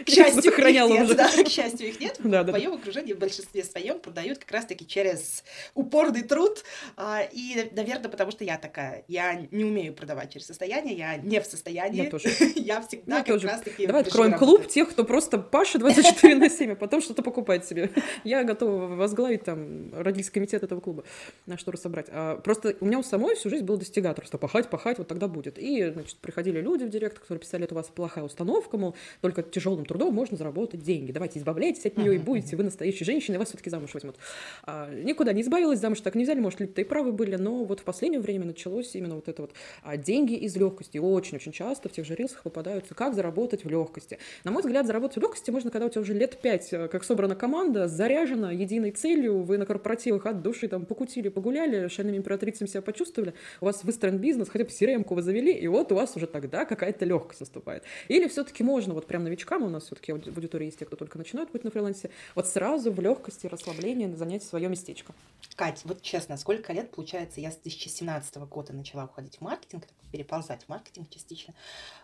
[0.05, 2.17] К счастью, их нет, да, к счастью, их нет.
[2.23, 6.65] Да, В моем окружении в большинстве своем продают как раз-таки через упорный труд.
[6.97, 9.05] а, И, наверное, потому что я такая.
[9.09, 12.05] Я не умею продавать через состояние, я не в состоянии.
[12.05, 12.29] Я тоже.
[12.57, 13.47] Я всегда Я как тоже.
[13.47, 14.75] раз-таки Давай откроем режиме клуб работы.
[14.75, 17.91] тех, кто просто Паша 24 на 7, а потом что-то покупает себе.
[18.25, 21.05] Я готова возглавить там родительский комитет этого клуба,
[21.47, 22.07] на что собрать.
[22.11, 24.39] А, просто у меня у самой всю жизнь было достигаторство.
[24.39, 25.59] Пахать, пахать, вот тогда будет.
[25.59, 29.43] И, значит, приходили люди в директ, которые писали, это у вас плохая установка, мол, только
[29.79, 31.13] тяжелым трудом можно заработать деньги.
[31.13, 34.17] Давайте избавляйтесь от нее и будете вы настоящей женщиной, вас все-таки замуж возьмут.
[34.65, 37.81] А, никуда не избавилась, замуж так не взяли, может, люди-то и правы были, но вот
[37.81, 40.99] в последнее время началось именно вот это вот а, деньги из легкости.
[40.99, 44.19] Очень-очень часто в тех же рилсах попадаются, как заработать в легкости.
[44.45, 47.05] На мой взгляд, заработать в легкости можно, когда у тебя уже лет пять, э, как
[47.05, 52.69] собрана команда, заряжена единой целью, вы на корпоративах от души там покутили, погуляли, шальными императрицами
[52.69, 56.17] себя почувствовали, у вас выстроен бизнес, хотя бы crm вы завели, и вот у вас
[56.17, 57.85] уже тогда какая-то легкость наступает.
[58.09, 61.19] Или все-таки можно, вот прям новичкам, у нас все-таки в аудитории есть те, кто только
[61.19, 65.15] начинают быть на фрилансе, вот сразу в легкости, расслаблении занять свое местечко.
[65.55, 70.65] Кать, вот честно, сколько лет, получается, я с 2017 года начала уходить в маркетинг, переползать
[70.65, 71.55] в маркетинг частично.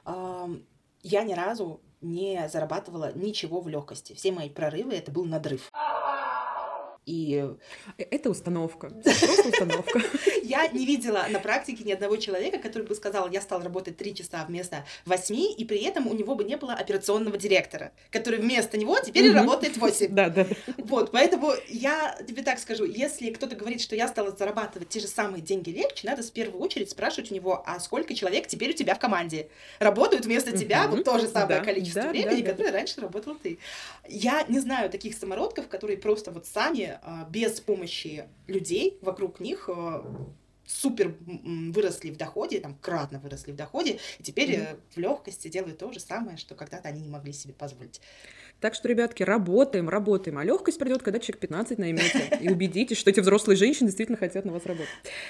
[0.07, 4.15] Я ни разу не зарабатывала ничего в легкости.
[4.15, 5.71] Все мои прорывы это был надрыв.
[7.07, 7.45] И
[7.99, 8.91] Э, Это установка.
[8.91, 10.01] Просто установка.
[10.43, 14.15] я не видела на практике ни одного человека, который бы сказал, я стал работать три
[14.15, 18.77] часа вместо восьми, и при этом у него бы не было операционного директора, который вместо
[18.77, 20.05] него теперь работает восемь.
[20.15, 20.47] Да, да.
[20.79, 25.09] Вот, поэтому я тебе так скажу, если кто-то говорит, что я стала зарабатывать те же
[25.09, 28.75] самые деньги легче, надо в первую очередь спрашивать у него, а сколько человек теперь у
[28.75, 29.49] тебя в команде
[29.81, 33.59] работают вместо тебя вот то же самое количество времени, которое раньше работал ты.
[34.09, 39.69] Я не знаю таких самородков, которые просто вот сами, а, без помощи людей вокруг них,
[39.69, 40.05] а,
[40.67, 45.79] супер выросли в доходе, там кратно выросли в доходе, и теперь э, в легкости делают
[45.79, 48.01] то же самое, что когда-то они не могли себе позволить.
[48.65, 50.39] Так что, ребятки, работаем, работаем.
[50.39, 52.39] А легкость придет, когда человек 15 наймете.
[52.41, 54.89] И убедитесь, что эти взрослые женщины действительно хотят на вас работать.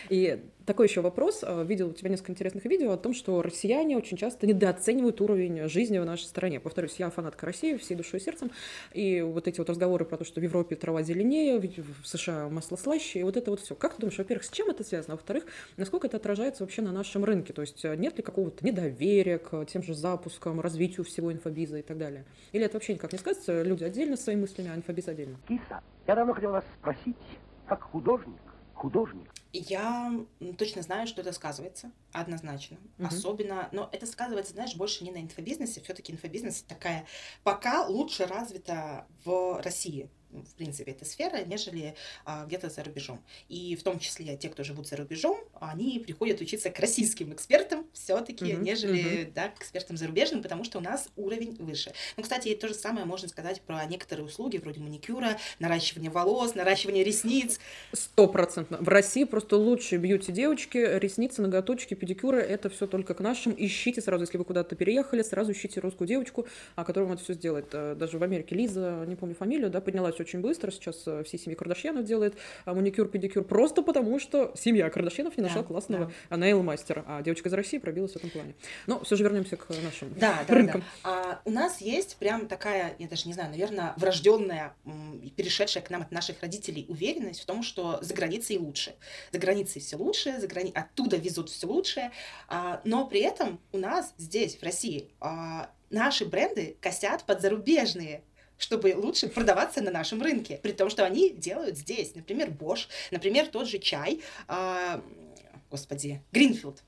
[0.09, 1.40] И такой еще вопрос.
[1.42, 5.68] А, Видел у тебя несколько интересных видео о том, что россияне очень часто недооценивают уровень
[5.68, 6.61] жизни в нашей стране.
[6.61, 8.53] Повторюсь, я фанатка России всей душой и сердцем.
[8.92, 12.77] И вот эти вот разговоры про то, что в Европе трава зеленее, в США масло
[12.77, 13.75] слаще, и вот это вот все.
[13.75, 15.14] Как ты думаешь, во-первых, с чем это связано?
[15.14, 15.44] А во-вторых,
[15.77, 17.53] насколько это отражается вообще на нашем рынке?
[17.53, 21.83] То есть э, нет ли какого-то недоверия к тем же запускам, развитию всего инфобиза и
[21.83, 22.25] так далее?
[22.53, 23.62] Или это вообще никак не сказывается?
[23.62, 25.38] Люди отдельно своими мыслями, а инфобиз отдельно?
[25.48, 27.16] Киса, я давно хотел вас спросить,
[27.66, 28.40] как художник,
[28.74, 30.12] художник, Я
[30.58, 32.76] точно знаю, что это сказывается, однозначно.
[32.98, 33.06] Мгм.
[33.06, 35.80] Особенно, но это сказывается, знаешь, больше не на инфобизнесе.
[35.80, 37.06] Все-таки инфобизнес такая
[37.44, 40.10] пока лучше развита в России.
[40.42, 41.94] В принципе, эта сфера, нежели
[42.25, 43.23] а, где-то за рубежом.
[43.49, 47.87] И в том числе те, кто живут за рубежом, они приходят учиться к российским экспертам
[47.92, 51.92] все-таки, Мгм, нежели да, к экспертам зарубежным, потому что у нас уровень выше.
[52.16, 57.05] Ну, кстати, то же самое можно сказать про некоторые услуги, вроде маникюра, наращивания волос, наращивания
[57.05, 57.61] ресниц.
[57.92, 58.79] Стопроцентно.
[58.81, 62.40] В России просто лучшие бьюти-девочки, ресницы, ноготочки, педикюры.
[62.40, 63.55] Это все только к нашим.
[63.57, 67.35] Ищите сразу, если вы куда-то переехали, сразу ищите русскую девочку, а которая вам это все
[67.35, 67.66] сделает.
[67.73, 70.70] Э, Даже в Америке Лиза, не помню фамилию, да, поднялась очень быстро.
[70.70, 73.44] Сейчас э, все семьи Кардашьянов делает а маникюр, педикюр.
[73.44, 76.37] Просто потому, что семья Кардашьянов не нашла Да, классного да.
[76.37, 77.04] нейл-мастера.
[77.06, 78.54] А девочка из России пробилась в этом плане.
[78.87, 80.82] Но все же вернемся к нашим Да, да, рынкам.
[81.02, 81.10] да.
[81.10, 84.74] А у нас есть прям такая, я даже не знаю, наверное, врожденная,
[85.37, 88.94] перешедшая к нам от наших родителей уверенность в том, что за границей лучше.
[89.32, 90.72] За границей все лучше, за грани...
[90.74, 92.10] оттуда везут все лучшее.
[92.48, 98.22] А, но при этом у нас здесь, в России, а, наши бренды косят под зарубежные
[98.58, 102.14] чтобы лучше продаваться на нашем рынке, при том, что они делают здесь.
[102.14, 105.02] Например, Bosch, например, тот же чай, а,
[105.70, 106.82] господи, Гринфилд.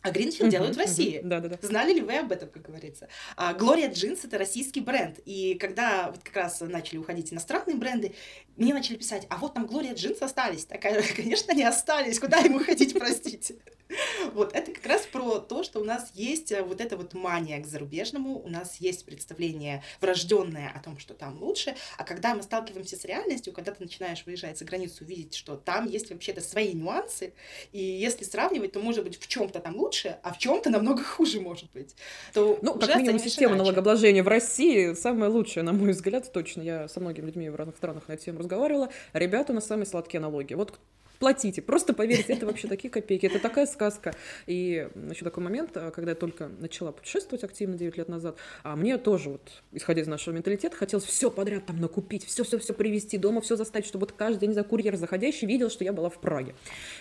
[0.00, 1.20] А Гринфилд делают в России.
[1.24, 1.58] Да, да, да.
[1.60, 3.08] Знали ли вы об этом, как говорится?
[3.36, 5.18] А, Gloria Jeans это российский бренд.
[5.24, 8.14] И когда вот как раз начали уходить иностранные бренды,
[8.56, 10.66] мне начали писать, а вот там Gloria Jeans остались.
[10.66, 12.20] Такая, конечно, не остались.
[12.20, 13.56] Куда им уходить, простите?
[14.34, 17.60] Вот, это как раз про то, что у нас есть э, вот эта вот мания
[17.60, 22.42] к зарубежному, у нас есть представление врожденное о том, что там лучше, а когда мы
[22.42, 26.72] сталкиваемся с реальностью, когда ты начинаешь выезжать за границу, видеть, что там есть вообще-то свои
[26.72, 27.32] нюансы,
[27.72, 31.40] и если сравнивать, то может быть в чем-то там лучше, а в чем-то намного хуже
[31.40, 31.94] может быть.
[32.32, 33.62] То Ну, как минимум, система иначе.
[33.62, 36.62] налогообложения в России самая лучшая, на мой взгляд, точно.
[36.62, 38.90] Я со многими людьми в разных странах на эту тему разговаривала.
[39.12, 40.54] Ребята, у нас самые сладкие налоги.
[40.54, 40.78] Вот
[41.18, 44.14] платите, просто поверьте, это вообще такие копейки, это такая сказка.
[44.46, 48.76] И еще такой момент, а, когда я только начала путешествовать активно 9 лет назад, а
[48.76, 53.40] мне тоже, вот, исходя из нашего менталитета, хотелось все подряд там накупить, все-все-все привезти, дома
[53.40, 56.54] все заставить, чтобы вот каждый день за курьер заходящий видел, что я была в Праге.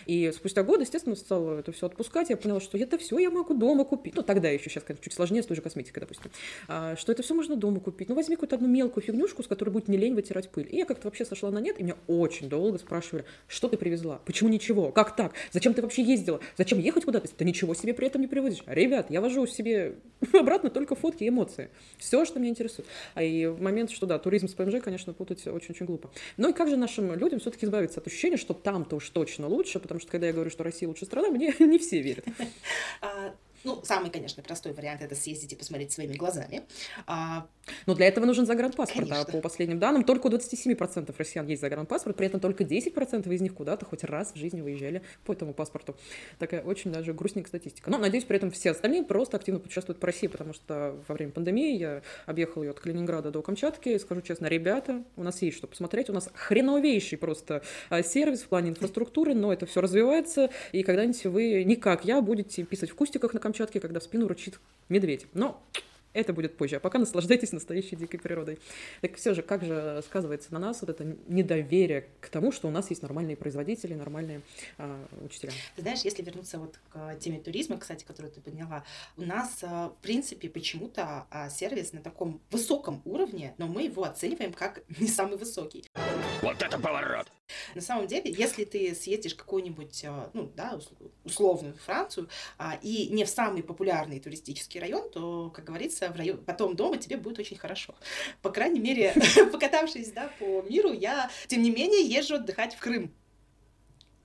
[0.05, 3.53] И спустя годы, естественно, стала это все отпускать, я поняла, что это все я могу
[3.53, 4.15] дома купить.
[4.15, 6.31] Ну, тогда еще, сейчас, конечно, чуть сложнее с той же косметикой, допустим.
[6.67, 8.09] А, что это все можно дома купить.
[8.09, 10.67] Ну, возьми какую-то одну мелкую фигнюшку, с которой будет не лень вытирать пыль.
[10.71, 14.06] И я как-то вообще сошла на нет, и меня очень долго спрашивали, что ты привезла?
[14.25, 14.91] Почему ничего?
[14.91, 15.33] Как так?
[15.51, 16.39] Зачем ты вообще ездила?
[16.57, 18.63] Зачем ехать куда-то, если ты ничего себе при этом не привозишь?
[18.65, 19.95] Ребят, я вожу себе
[20.33, 21.69] обратно только фотки и эмоции.
[21.97, 22.87] Все, что меня интересует.
[23.13, 26.09] А и в момент, что да, туризм с ПМЖ, конечно, путать очень-очень глупо.
[26.37, 29.79] Ну и как же нашим людям все-таки избавиться от ощущения, что там-то уж точно лучше,
[29.79, 32.25] потому что когда я говорю, что Россия лучшая страна, мне не все верят.
[33.63, 36.63] А, ну, самый, конечно, простой вариант это съездить и посмотреть своими глазами.
[37.05, 37.47] А...
[37.85, 39.11] Но для этого нужен загранпаспорт.
[39.11, 43.41] А по последним данным, только у 27% россиян есть загранпаспорт, при этом только 10% из
[43.41, 45.95] них куда-то хоть раз в жизни выезжали по этому паспорту.
[46.39, 47.89] Такая очень даже грустненькая статистика.
[47.89, 51.31] Но, надеюсь, при этом все остальные просто активно путешествуют по России, потому что во время
[51.31, 53.89] пандемии я объехала ее от Калининграда до Камчатки.
[53.89, 56.09] И скажу честно, ребята, у нас есть что посмотреть.
[56.09, 60.49] У нас хреновейший просто а, сервис в плане инфраструктуры, но это все развивается.
[60.71, 64.27] И когда-нибудь вы, не как я, будете писать в кустиках на Камчатке, когда в спину
[64.27, 65.27] рычит медведь.
[65.33, 65.61] Но
[66.17, 66.77] это будет позже.
[66.77, 68.57] А пока наслаждайтесь настоящей дикой природой.
[69.01, 72.71] Так все же, как же сказывается на нас вот это недоверие к тому, что у
[72.71, 74.41] нас есть нормальные производители, нормальные
[74.79, 75.51] а, учителя?
[75.77, 78.83] Знаешь, если вернуться вот к теме туризма, кстати, которую ты подняла,
[79.15, 84.03] у нас, а, в принципе, почему-то а, сервис на таком высоком уровне, но мы его
[84.03, 85.85] оцениваем как не самый высокий.
[86.41, 87.27] Вот это поворот!
[87.75, 90.79] На самом деле, если ты съездишь в какую-нибудь, а, ну, да,
[91.23, 92.29] условную Францию,
[92.81, 97.17] и не в самый популярный туристический район, то, как говорится, в район, потом дома тебе
[97.17, 97.95] будет очень хорошо.
[98.41, 99.15] По крайней мере,
[99.51, 103.13] покатавшись, да, по миру, я, тем не менее, езжу отдыхать в Крым.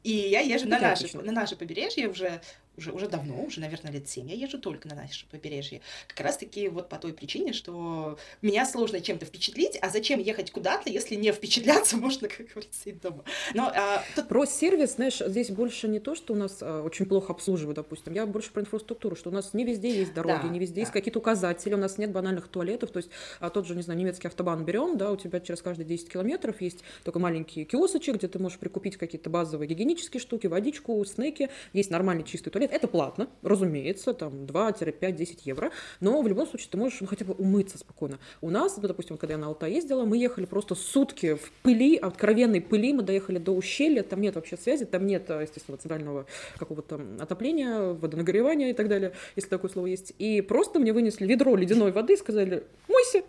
[0.02, 2.40] И я езжу на наше, на наше побережье уже
[2.76, 5.80] уже, уже давно, уже, наверное, лет 7 я езжу только на наше побережье.
[6.08, 10.88] Как раз-таки вот по той причине, что меня сложно чем-то впечатлить, а зачем ехать куда-то,
[10.88, 13.24] если не впечатляться можно, как говорится, и дома.
[13.54, 14.28] Но, а, тут...
[14.28, 18.14] Про сервис, знаешь, здесь больше не то, что у нас а, очень плохо обслуживают, допустим,
[18.14, 20.80] я больше про инфраструктуру, что у нас не везде есть дороги, да, не везде да.
[20.80, 23.98] есть какие-то указатели, у нас нет банальных туалетов, то есть а, тот же, не знаю,
[23.98, 28.28] немецкий автобан берем, да, у тебя через каждые 10 километров есть только маленькие киосочки, где
[28.28, 33.28] ты можешь прикупить какие-то базовые гигиенические штуки, водичку, снеки, есть нормальный чистый туалет, это платно,
[33.42, 35.70] разумеется, там 2-5-10 евро,
[36.00, 38.18] но в любом случае ты можешь ну, хотя бы умыться спокойно.
[38.40, 41.96] У нас, ну, допустим, когда я на Алтай ездила, мы ехали просто сутки в пыли,
[41.96, 46.26] откровенной пыли, мы доехали до ущелья, там нет вообще связи, там нет, естественно, центрального
[46.58, 50.14] какого-то отопления, водонагревания и так далее, если такое слово есть.
[50.18, 53.22] И просто мне вынесли ведро ледяной воды и сказали, мойся.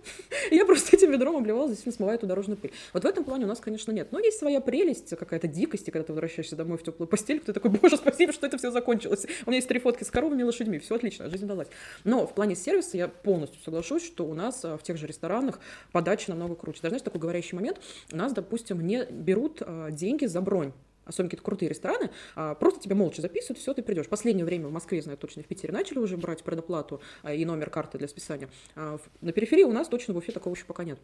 [0.51, 2.71] Я просто этим ведром обливалась, действительно смываю эту дорожную пыль.
[2.93, 4.09] Вот в этом плане у нас, конечно, нет.
[4.11, 7.71] Но есть своя прелесть, какая-то дикость, когда ты возвращаешься домой в теплую постель, ты такой,
[7.71, 9.22] боже, спасибо, что это все закончилось.
[9.45, 11.67] У меня есть три фотки с коровами и лошадьми, все отлично, жизнь удалась.
[12.03, 15.59] Но в плане сервиса я полностью соглашусь, что у нас а, в тех же ресторанах
[15.91, 16.79] подача намного круче.
[16.81, 17.79] Даже, знаешь, такой говорящий момент,
[18.11, 20.73] у нас, допустим, не берут а, деньги за бронь
[21.05, 24.07] особенно какие-то крутые рестораны, а, просто тебя молча записывают, все, ты придешь.
[24.07, 27.97] Последнее время в Москве, знаю точно, в Питере начали уже брать предоплату и номер карты
[27.97, 28.47] для списания.
[28.75, 30.99] На периферии у нас точно в Уфе такого еще пока нет.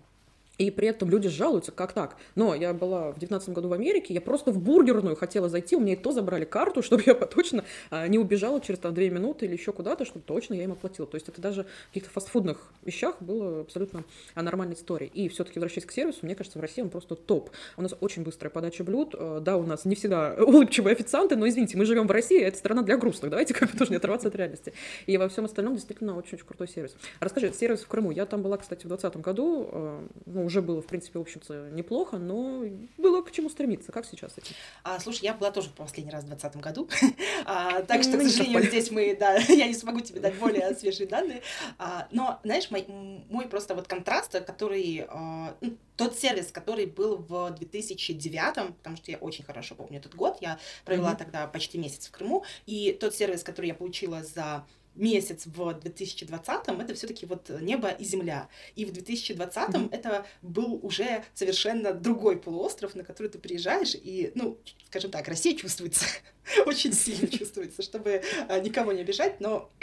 [0.59, 2.17] И при этом люди жалуются, как так?
[2.35, 5.79] Но я была в девятнадцатом году в Америке, я просто в бургерную хотела зайти, у
[5.79, 9.45] меня и то забрали карту, чтобы я точно а, не убежала через там две минуты
[9.45, 11.07] или еще куда-то, чтобы точно я им оплатила.
[11.07, 14.03] То есть это даже в каких-то фастфудных вещах было абсолютно
[14.35, 15.09] а, нормальной историей.
[15.13, 17.51] И все-таки возвращаясь к сервису, мне кажется, в России он просто топ.
[17.77, 21.47] У нас очень быстрая подача блюд, а, да, у нас не всегда улыбчивые официанты, но
[21.47, 24.27] извините, мы живем в России, это страна для грустных, давайте как бы тоже не отрываться
[24.27, 24.73] от реальности.
[25.05, 26.97] И во всем остальном действительно очень-очень крутой сервис.
[27.21, 30.87] Расскажи, сервис в Крыму, я там была, кстати, в 2020 году, ну, уже было, в
[30.87, 32.65] принципе, общем-то, неплохо, но
[32.97, 33.91] было к чему стремиться.
[33.91, 34.55] Как сейчас этим?
[34.83, 36.89] А, слушай, я была тоже в последний раз в 2020 году,
[37.45, 41.07] а, так что, к сожалению, здесь мы, да, я не смогу тебе дать более свежие
[41.07, 41.41] данные.
[41.77, 42.85] А, но, знаешь, мой,
[43.29, 49.11] мой просто вот контраст, который, а, ну, тот сервис, который был в 2009, потому что
[49.11, 51.17] я очень хорошо помню этот год, я провела mm-hmm.
[51.17, 54.65] тогда почти месяц в Крыму, и тот сервис, который я получила за
[54.99, 58.49] месяц в 2020-м это все-таки вот небо и земля.
[58.75, 59.89] И в 2020-м mm-hmm.
[59.91, 64.57] это был уже совершенно другой полуостров, на который ты приезжаешь, и, ну,
[64.87, 66.05] скажем так, Россия чувствуется,
[66.65, 69.71] очень сильно чувствуется, чтобы а, никого не обижать, но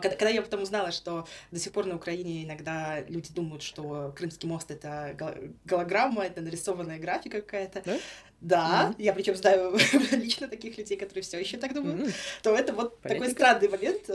[0.00, 4.12] когда, когда я потом узнала, что до сих пор на Украине иногда люди думают, что
[4.16, 5.16] Крымский мост это
[5.64, 7.98] голограмма, это нарисованная графика какая-то, да,
[8.40, 9.02] да mm-hmm.
[9.02, 9.76] я причем знаю
[10.12, 12.14] лично таких людей, которые все еще так думают, mm-hmm.
[12.42, 13.26] то это вот Понятно.
[13.26, 14.10] такой странный момент.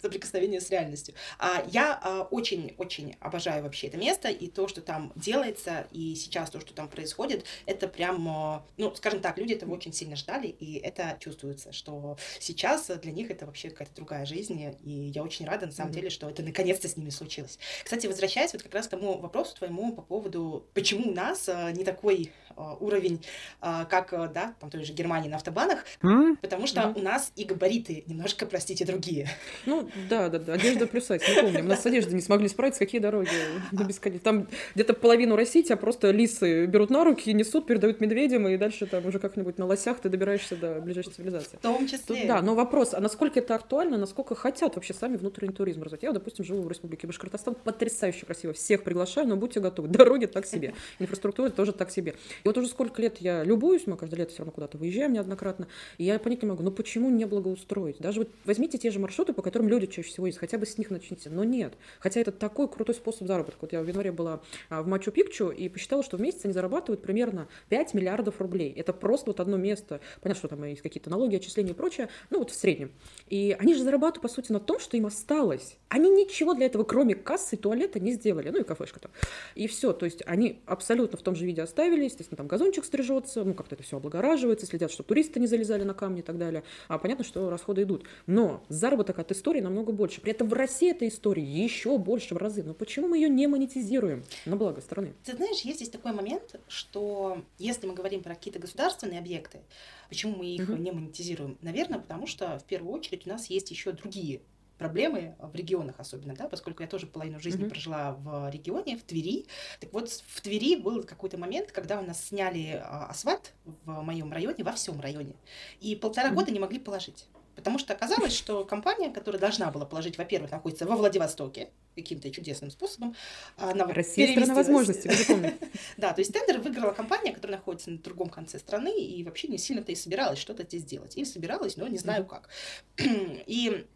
[0.00, 1.14] Соприкосновение с реальностью.
[1.38, 6.60] А я очень-очень обожаю вообще это место, и то, что там делается, и сейчас то,
[6.60, 10.78] что там происходит, это прям, а, ну, скажем так, люди этого очень сильно ждали, и
[10.78, 15.66] это чувствуется, что сейчас для них это вообще какая-то другая жизнь, и я очень рада,
[15.66, 15.94] на самом mm-hmm.
[15.94, 17.58] деле, что это наконец-то с ними случилось.
[17.82, 21.72] Кстати, возвращаясь вот как раз к тому вопросу твоему по поводу, почему у нас а,
[21.72, 23.24] не такой а, уровень,
[23.60, 26.36] как, да, там той же Германии на автобанах, mm-hmm.
[26.40, 26.98] потому что mm-hmm.
[26.98, 29.28] у нас и габариты немножко, простите, другие.
[29.66, 31.60] Ну, да, да, да, одежда плюс сайз, не помню.
[31.60, 33.30] У нас с одеждой не смогли справиться, какие дороги
[33.72, 34.24] на бесконечно.
[34.24, 38.86] Там где-то половину России тебя просто лисы берут на руки, несут, передают медведям, и дальше
[38.86, 41.56] там уже как-нибудь на лосях ты добираешься до ближайшей цивилизации.
[41.56, 41.98] В том числе.
[42.06, 46.02] Тут, да, но вопрос, а насколько это актуально, насколько хотят вообще сами внутренний туризм развивать?
[46.02, 50.46] Я, допустим, живу в Республике Башкортостан, потрясающе красиво, всех приглашаю, но будьте готовы, дороги так
[50.46, 52.14] себе, инфраструктура тоже так себе.
[52.44, 55.68] И вот уже сколько лет я любуюсь, мы каждое лето все равно куда-то выезжаем неоднократно,
[55.98, 57.98] и я понять не могу, ну почему не благоустроить?
[57.98, 60.78] Даже вот возьмите те же маршруты, по которым люди чаще всего есть, хотя бы с
[60.78, 61.74] них начните, но нет.
[62.00, 63.58] Хотя это такой крутой способ заработка.
[63.62, 67.02] Вот я в январе была а, в Мачу-Пикчу и посчитала, что в месяц они зарабатывают
[67.02, 68.72] примерно 5 миллиардов рублей.
[68.76, 70.00] Это просто вот одно место.
[70.20, 72.92] Понятно, что там есть какие-то налоги, отчисления и прочее, ну вот в среднем.
[73.28, 75.76] И они же зарабатывают, по сути, на том, что им осталось.
[75.88, 78.50] Они ничего для этого, кроме кассы и туалета, не сделали.
[78.50, 79.10] Ну и кафешка там.
[79.54, 79.92] И все.
[79.92, 82.04] То есть они абсолютно в том же виде оставили.
[82.04, 85.94] Естественно, там газончик стрижется, ну как-то это все облагораживается, следят, чтобы туристы не залезали на
[85.94, 86.62] камни и так далее.
[86.88, 88.04] А понятно, что расходы идут.
[88.26, 90.20] Но заработок от истории намного больше.
[90.20, 92.62] При этом в России эта история еще больше в разы.
[92.62, 95.14] Но почему мы ее не монетизируем на благо страны?
[95.24, 99.60] Ты знаешь, есть здесь такой момент, что если мы говорим про какие-то государственные объекты,
[100.08, 100.76] почему мы их угу.
[100.76, 101.58] не монетизируем?
[101.62, 104.40] Наверное, потому что в первую очередь у нас есть еще другие
[104.78, 107.68] проблемы в регионах особенно, да, поскольку я тоже половину жизни mm-hmm.
[107.68, 109.46] прожила в регионе, в Твери.
[109.80, 114.32] Так вот, в Твери был какой-то момент, когда у нас сняли а, асфальт в моем
[114.32, 115.34] районе, во всем районе,
[115.80, 116.34] и полтора mm-hmm.
[116.34, 117.26] года не могли положить.
[117.58, 122.70] Потому что оказалось, что компания, которая должна была положить, во-первых, находится во Владивостоке каким-то чудесным
[122.70, 123.16] способом.
[123.56, 125.10] Она Россия страна возможностей,
[125.96, 129.58] Да, то есть тендер выиграла компания, которая находится на другом конце страны и вообще не
[129.58, 131.16] сильно-то и собиралась что-то здесь делать.
[131.16, 132.48] Или собиралась, но не знаю как.
[132.98, 133.88] И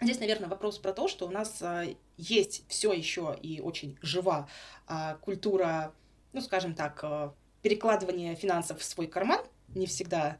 [0.00, 1.84] Здесь, наверное, вопрос про то, что у нас а,
[2.16, 4.48] есть все еще и очень жива
[4.86, 5.92] а, культура,
[6.32, 9.40] ну, скажем так, а, перекладывания финансов в свой карман,
[9.74, 10.38] не всегда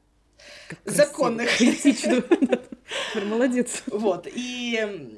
[0.69, 1.51] как законных.
[3.15, 3.83] Молодец.
[3.87, 4.27] Вот.
[4.27, 5.18] И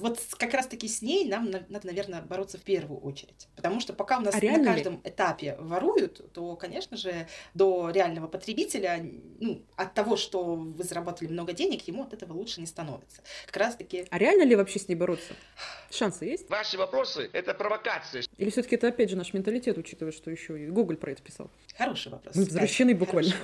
[0.00, 3.48] вот как раз-таки с ней нам надо, наверное, бороться в первую очередь.
[3.56, 5.00] Потому что пока у нас а на каждом ли?
[5.04, 9.04] этапе воруют, то, конечно же, до реального потребителя,
[9.40, 13.22] ну, от того, что вы заработали много денег, ему от этого лучше не становится.
[13.46, 14.06] Как раз-таки...
[14.10, 15.34] А реально ли вообще с ней бороться?
[15.90, 16.48] Шансы есть?
[16.48, 18.22] Ваши вопросы— это провокация.
[18.38, 21.22] Или все таки это, опять же, наш менталитет, учитывая, что еще и Google про это
[21.22, 21.50] писал?
[21.76, 22.34] Хороший вопрос.
[22.34, 23.32] Мы возвращены буквально.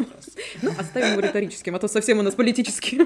[0.62, 2.98] Ну, оставим его риторическим, а то совсем у нас политический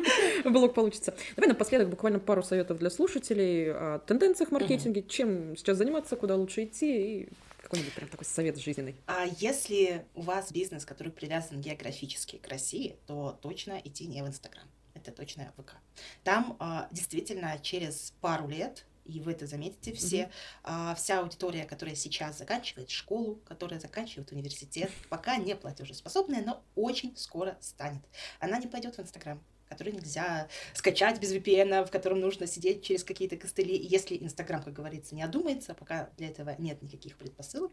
[0.45, 1.14] блок получится.
[1.36, 6.37] Давай напоследок буквально пару советов для слушателей о тенденциях в маркетинге, чем сейчас заниматься, куда
[6.37, 7.28] лучше идти и
[7.62, 8.97] какой-нибудь прям такой совет жизненный.
[9.07, 14.26] А если у вас бизнес, который привязан географически к России, то точно идти не в
[14.26, 14.68] Инстаграм.
[14.95, 15.76] Это точно ВК.
[16.22, 20.30] Там а, действительно через пару лет и вы это заметите все, mm-hmm.
[20.62, 27.16] а, вся аудитория, которая сейчас заканчивает школу, которая заканчивает университет, пока не платежеспособная, но очень
[27.16, 28.03] скоро станет.
[28.39, 29.43] Она не пойдет в Инстаграм,
[29.73, 33.75] который нельзя скачать без VPN, в котором нужно сидеть через какие-то костыли.
[33.75, 37.73] И если Инстаграм, как говорится, не одумается, пока для этого нет никаких предпосылок,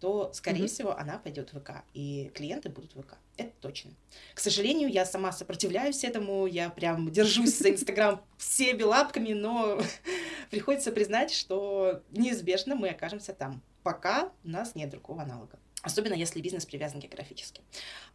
[0.00, 0.66] то, скорее mm-hmm.
[0.66, 3.14] всего, она пойдет в ВК, и клиенты будут в ВК.
[3.36, 3.92] Это точно.
[4.34, 9.80] К сожалению, я сама сопротивляюсь этому, я прям держусь за Инстаграм всеми лапками, но
[10.50, 16.40] приходится признать, что неизбежно мы окажемся там, пока у нас нет другого аналога особенно если
[16.40, 17.62] бизнес привязан географически.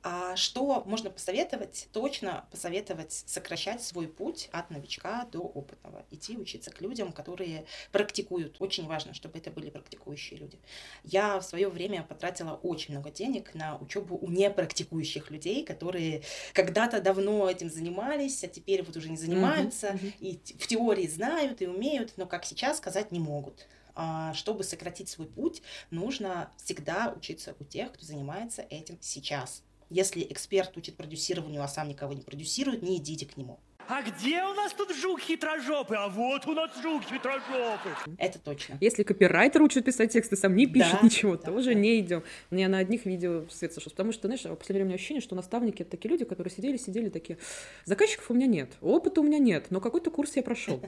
[0.04, 1.88] А что можно посоветовать?
[1.94, 8.58] Точно посоветовать сокращать свой путь от новичка до опытного, идти учиться к людям, которые практикуют.
[8.60, 10.60] Очень важно, чтобы это были практикующие люди.
[11.04, 17.02] Я в свое время потратила очень много денег на учебу у непрактикующих людей, которые когда-то
[17.02, 20.14] давно этим занимались, а теперь вот уже не занимаются, mm-hmm.
[20.20, 23.66] и в теории знают и умеют, но как сейчас сказать не могут.
[23.96, 29.64] А, чтобы сократить свой путь, нужно всегда учиться у тех, кто занимается этим сейчас.
[29.90, 33.60] Если эксперт учит продюсированию, а сам никого не продюсирует, не идите к нему.
[33.88, 35.98] А где у нас тут жук хитрожопый?
[35.98, 37.92] А вот у нас жук хитрожопый.
[38.18, 38.78] Это точно.
[38.80, 41.80] Если копирайтер учит писать тексты, сам не пишет да, ничего, да, тоже да.
[41.80, 42.24] не идем.
[42.52, 43.90] Мне на одних видео свет сошел.
[43.92, 47.10] Потому что, знаешь, в последнее время ощущение, что наставники это такие люди, которые сидели, сидели
[47.10, 47.38] такие,
[47.84, 50.82] заказчиков у меня нет, опыта у меня нет, но какой-то курс я прошел.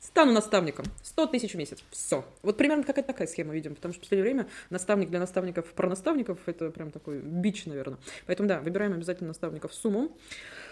[0.00, 0.86] Стану наставником.
[1.02, 1.82] 100 тысяч в месяц.
[1.90, 2.24] Все.
[2.42, 3.74] Вот примерно какая-то такая схема, видим.
[3.74, 7.98] Потому что в последнее время наставник для наставников про наставников это прям такой бич, наверное.
[8.26, 10.16] Поэтому да, выбираем обязательно наставников с умом.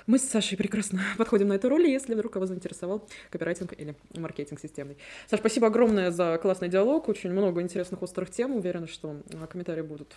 [0.06, 4.60] Мы с Сашей прекрасно подходим на эту роль, если вдруг вас заинтересовал копирайтинг или маркетинг
[4.60, 4.96] системный.
[5.28, 7.08] Саш, спасибо огромное за классный диалог.
[7.08, 8.54] Очень много интересных острых тем.
[8.54, 9.16] Уверена, что
[9.50, 10.14] комментарии будут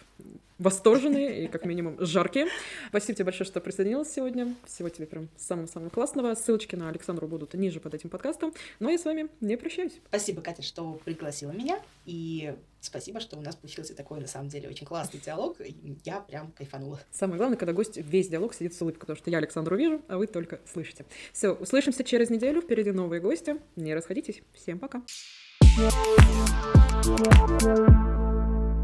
[0.59, 2.47] восторженные и как минимум жаркие.
[2.89, 4.53] Спасибо тебе большое, что присоединилась сегодня.
[4.65, 6.35] Всего тебе прям самого-самого классного.
[6.35, 8.53] Ссылочки на Александру будут ниже под этим подкастом.
[8.79, 9.93] Ну я с вами не прощаюсь.
[10.07, 11.79] Спасибо, Катя, что пригласила меня.
[12.05, 15.57] И спасибо, что у нас получился такой, на самом деле, очень классный диалог.
[16.05, 16.99] Я прям кайфанула.
[17.11, 20.17] Самое главное, когда гость весь диалог сидит с улыбкой, потому что я Александру вижу, а
[20.17, 21.05] вы только слышите.
[21.33, 22.61] Все, услышимся через неделю.
[22.61, 23.57] Впереди новые гости.
[23.75, 24.41] Не расходитесь.
[24.53, 25.01] Всем пока.
[27.01, 28.18] Thank you.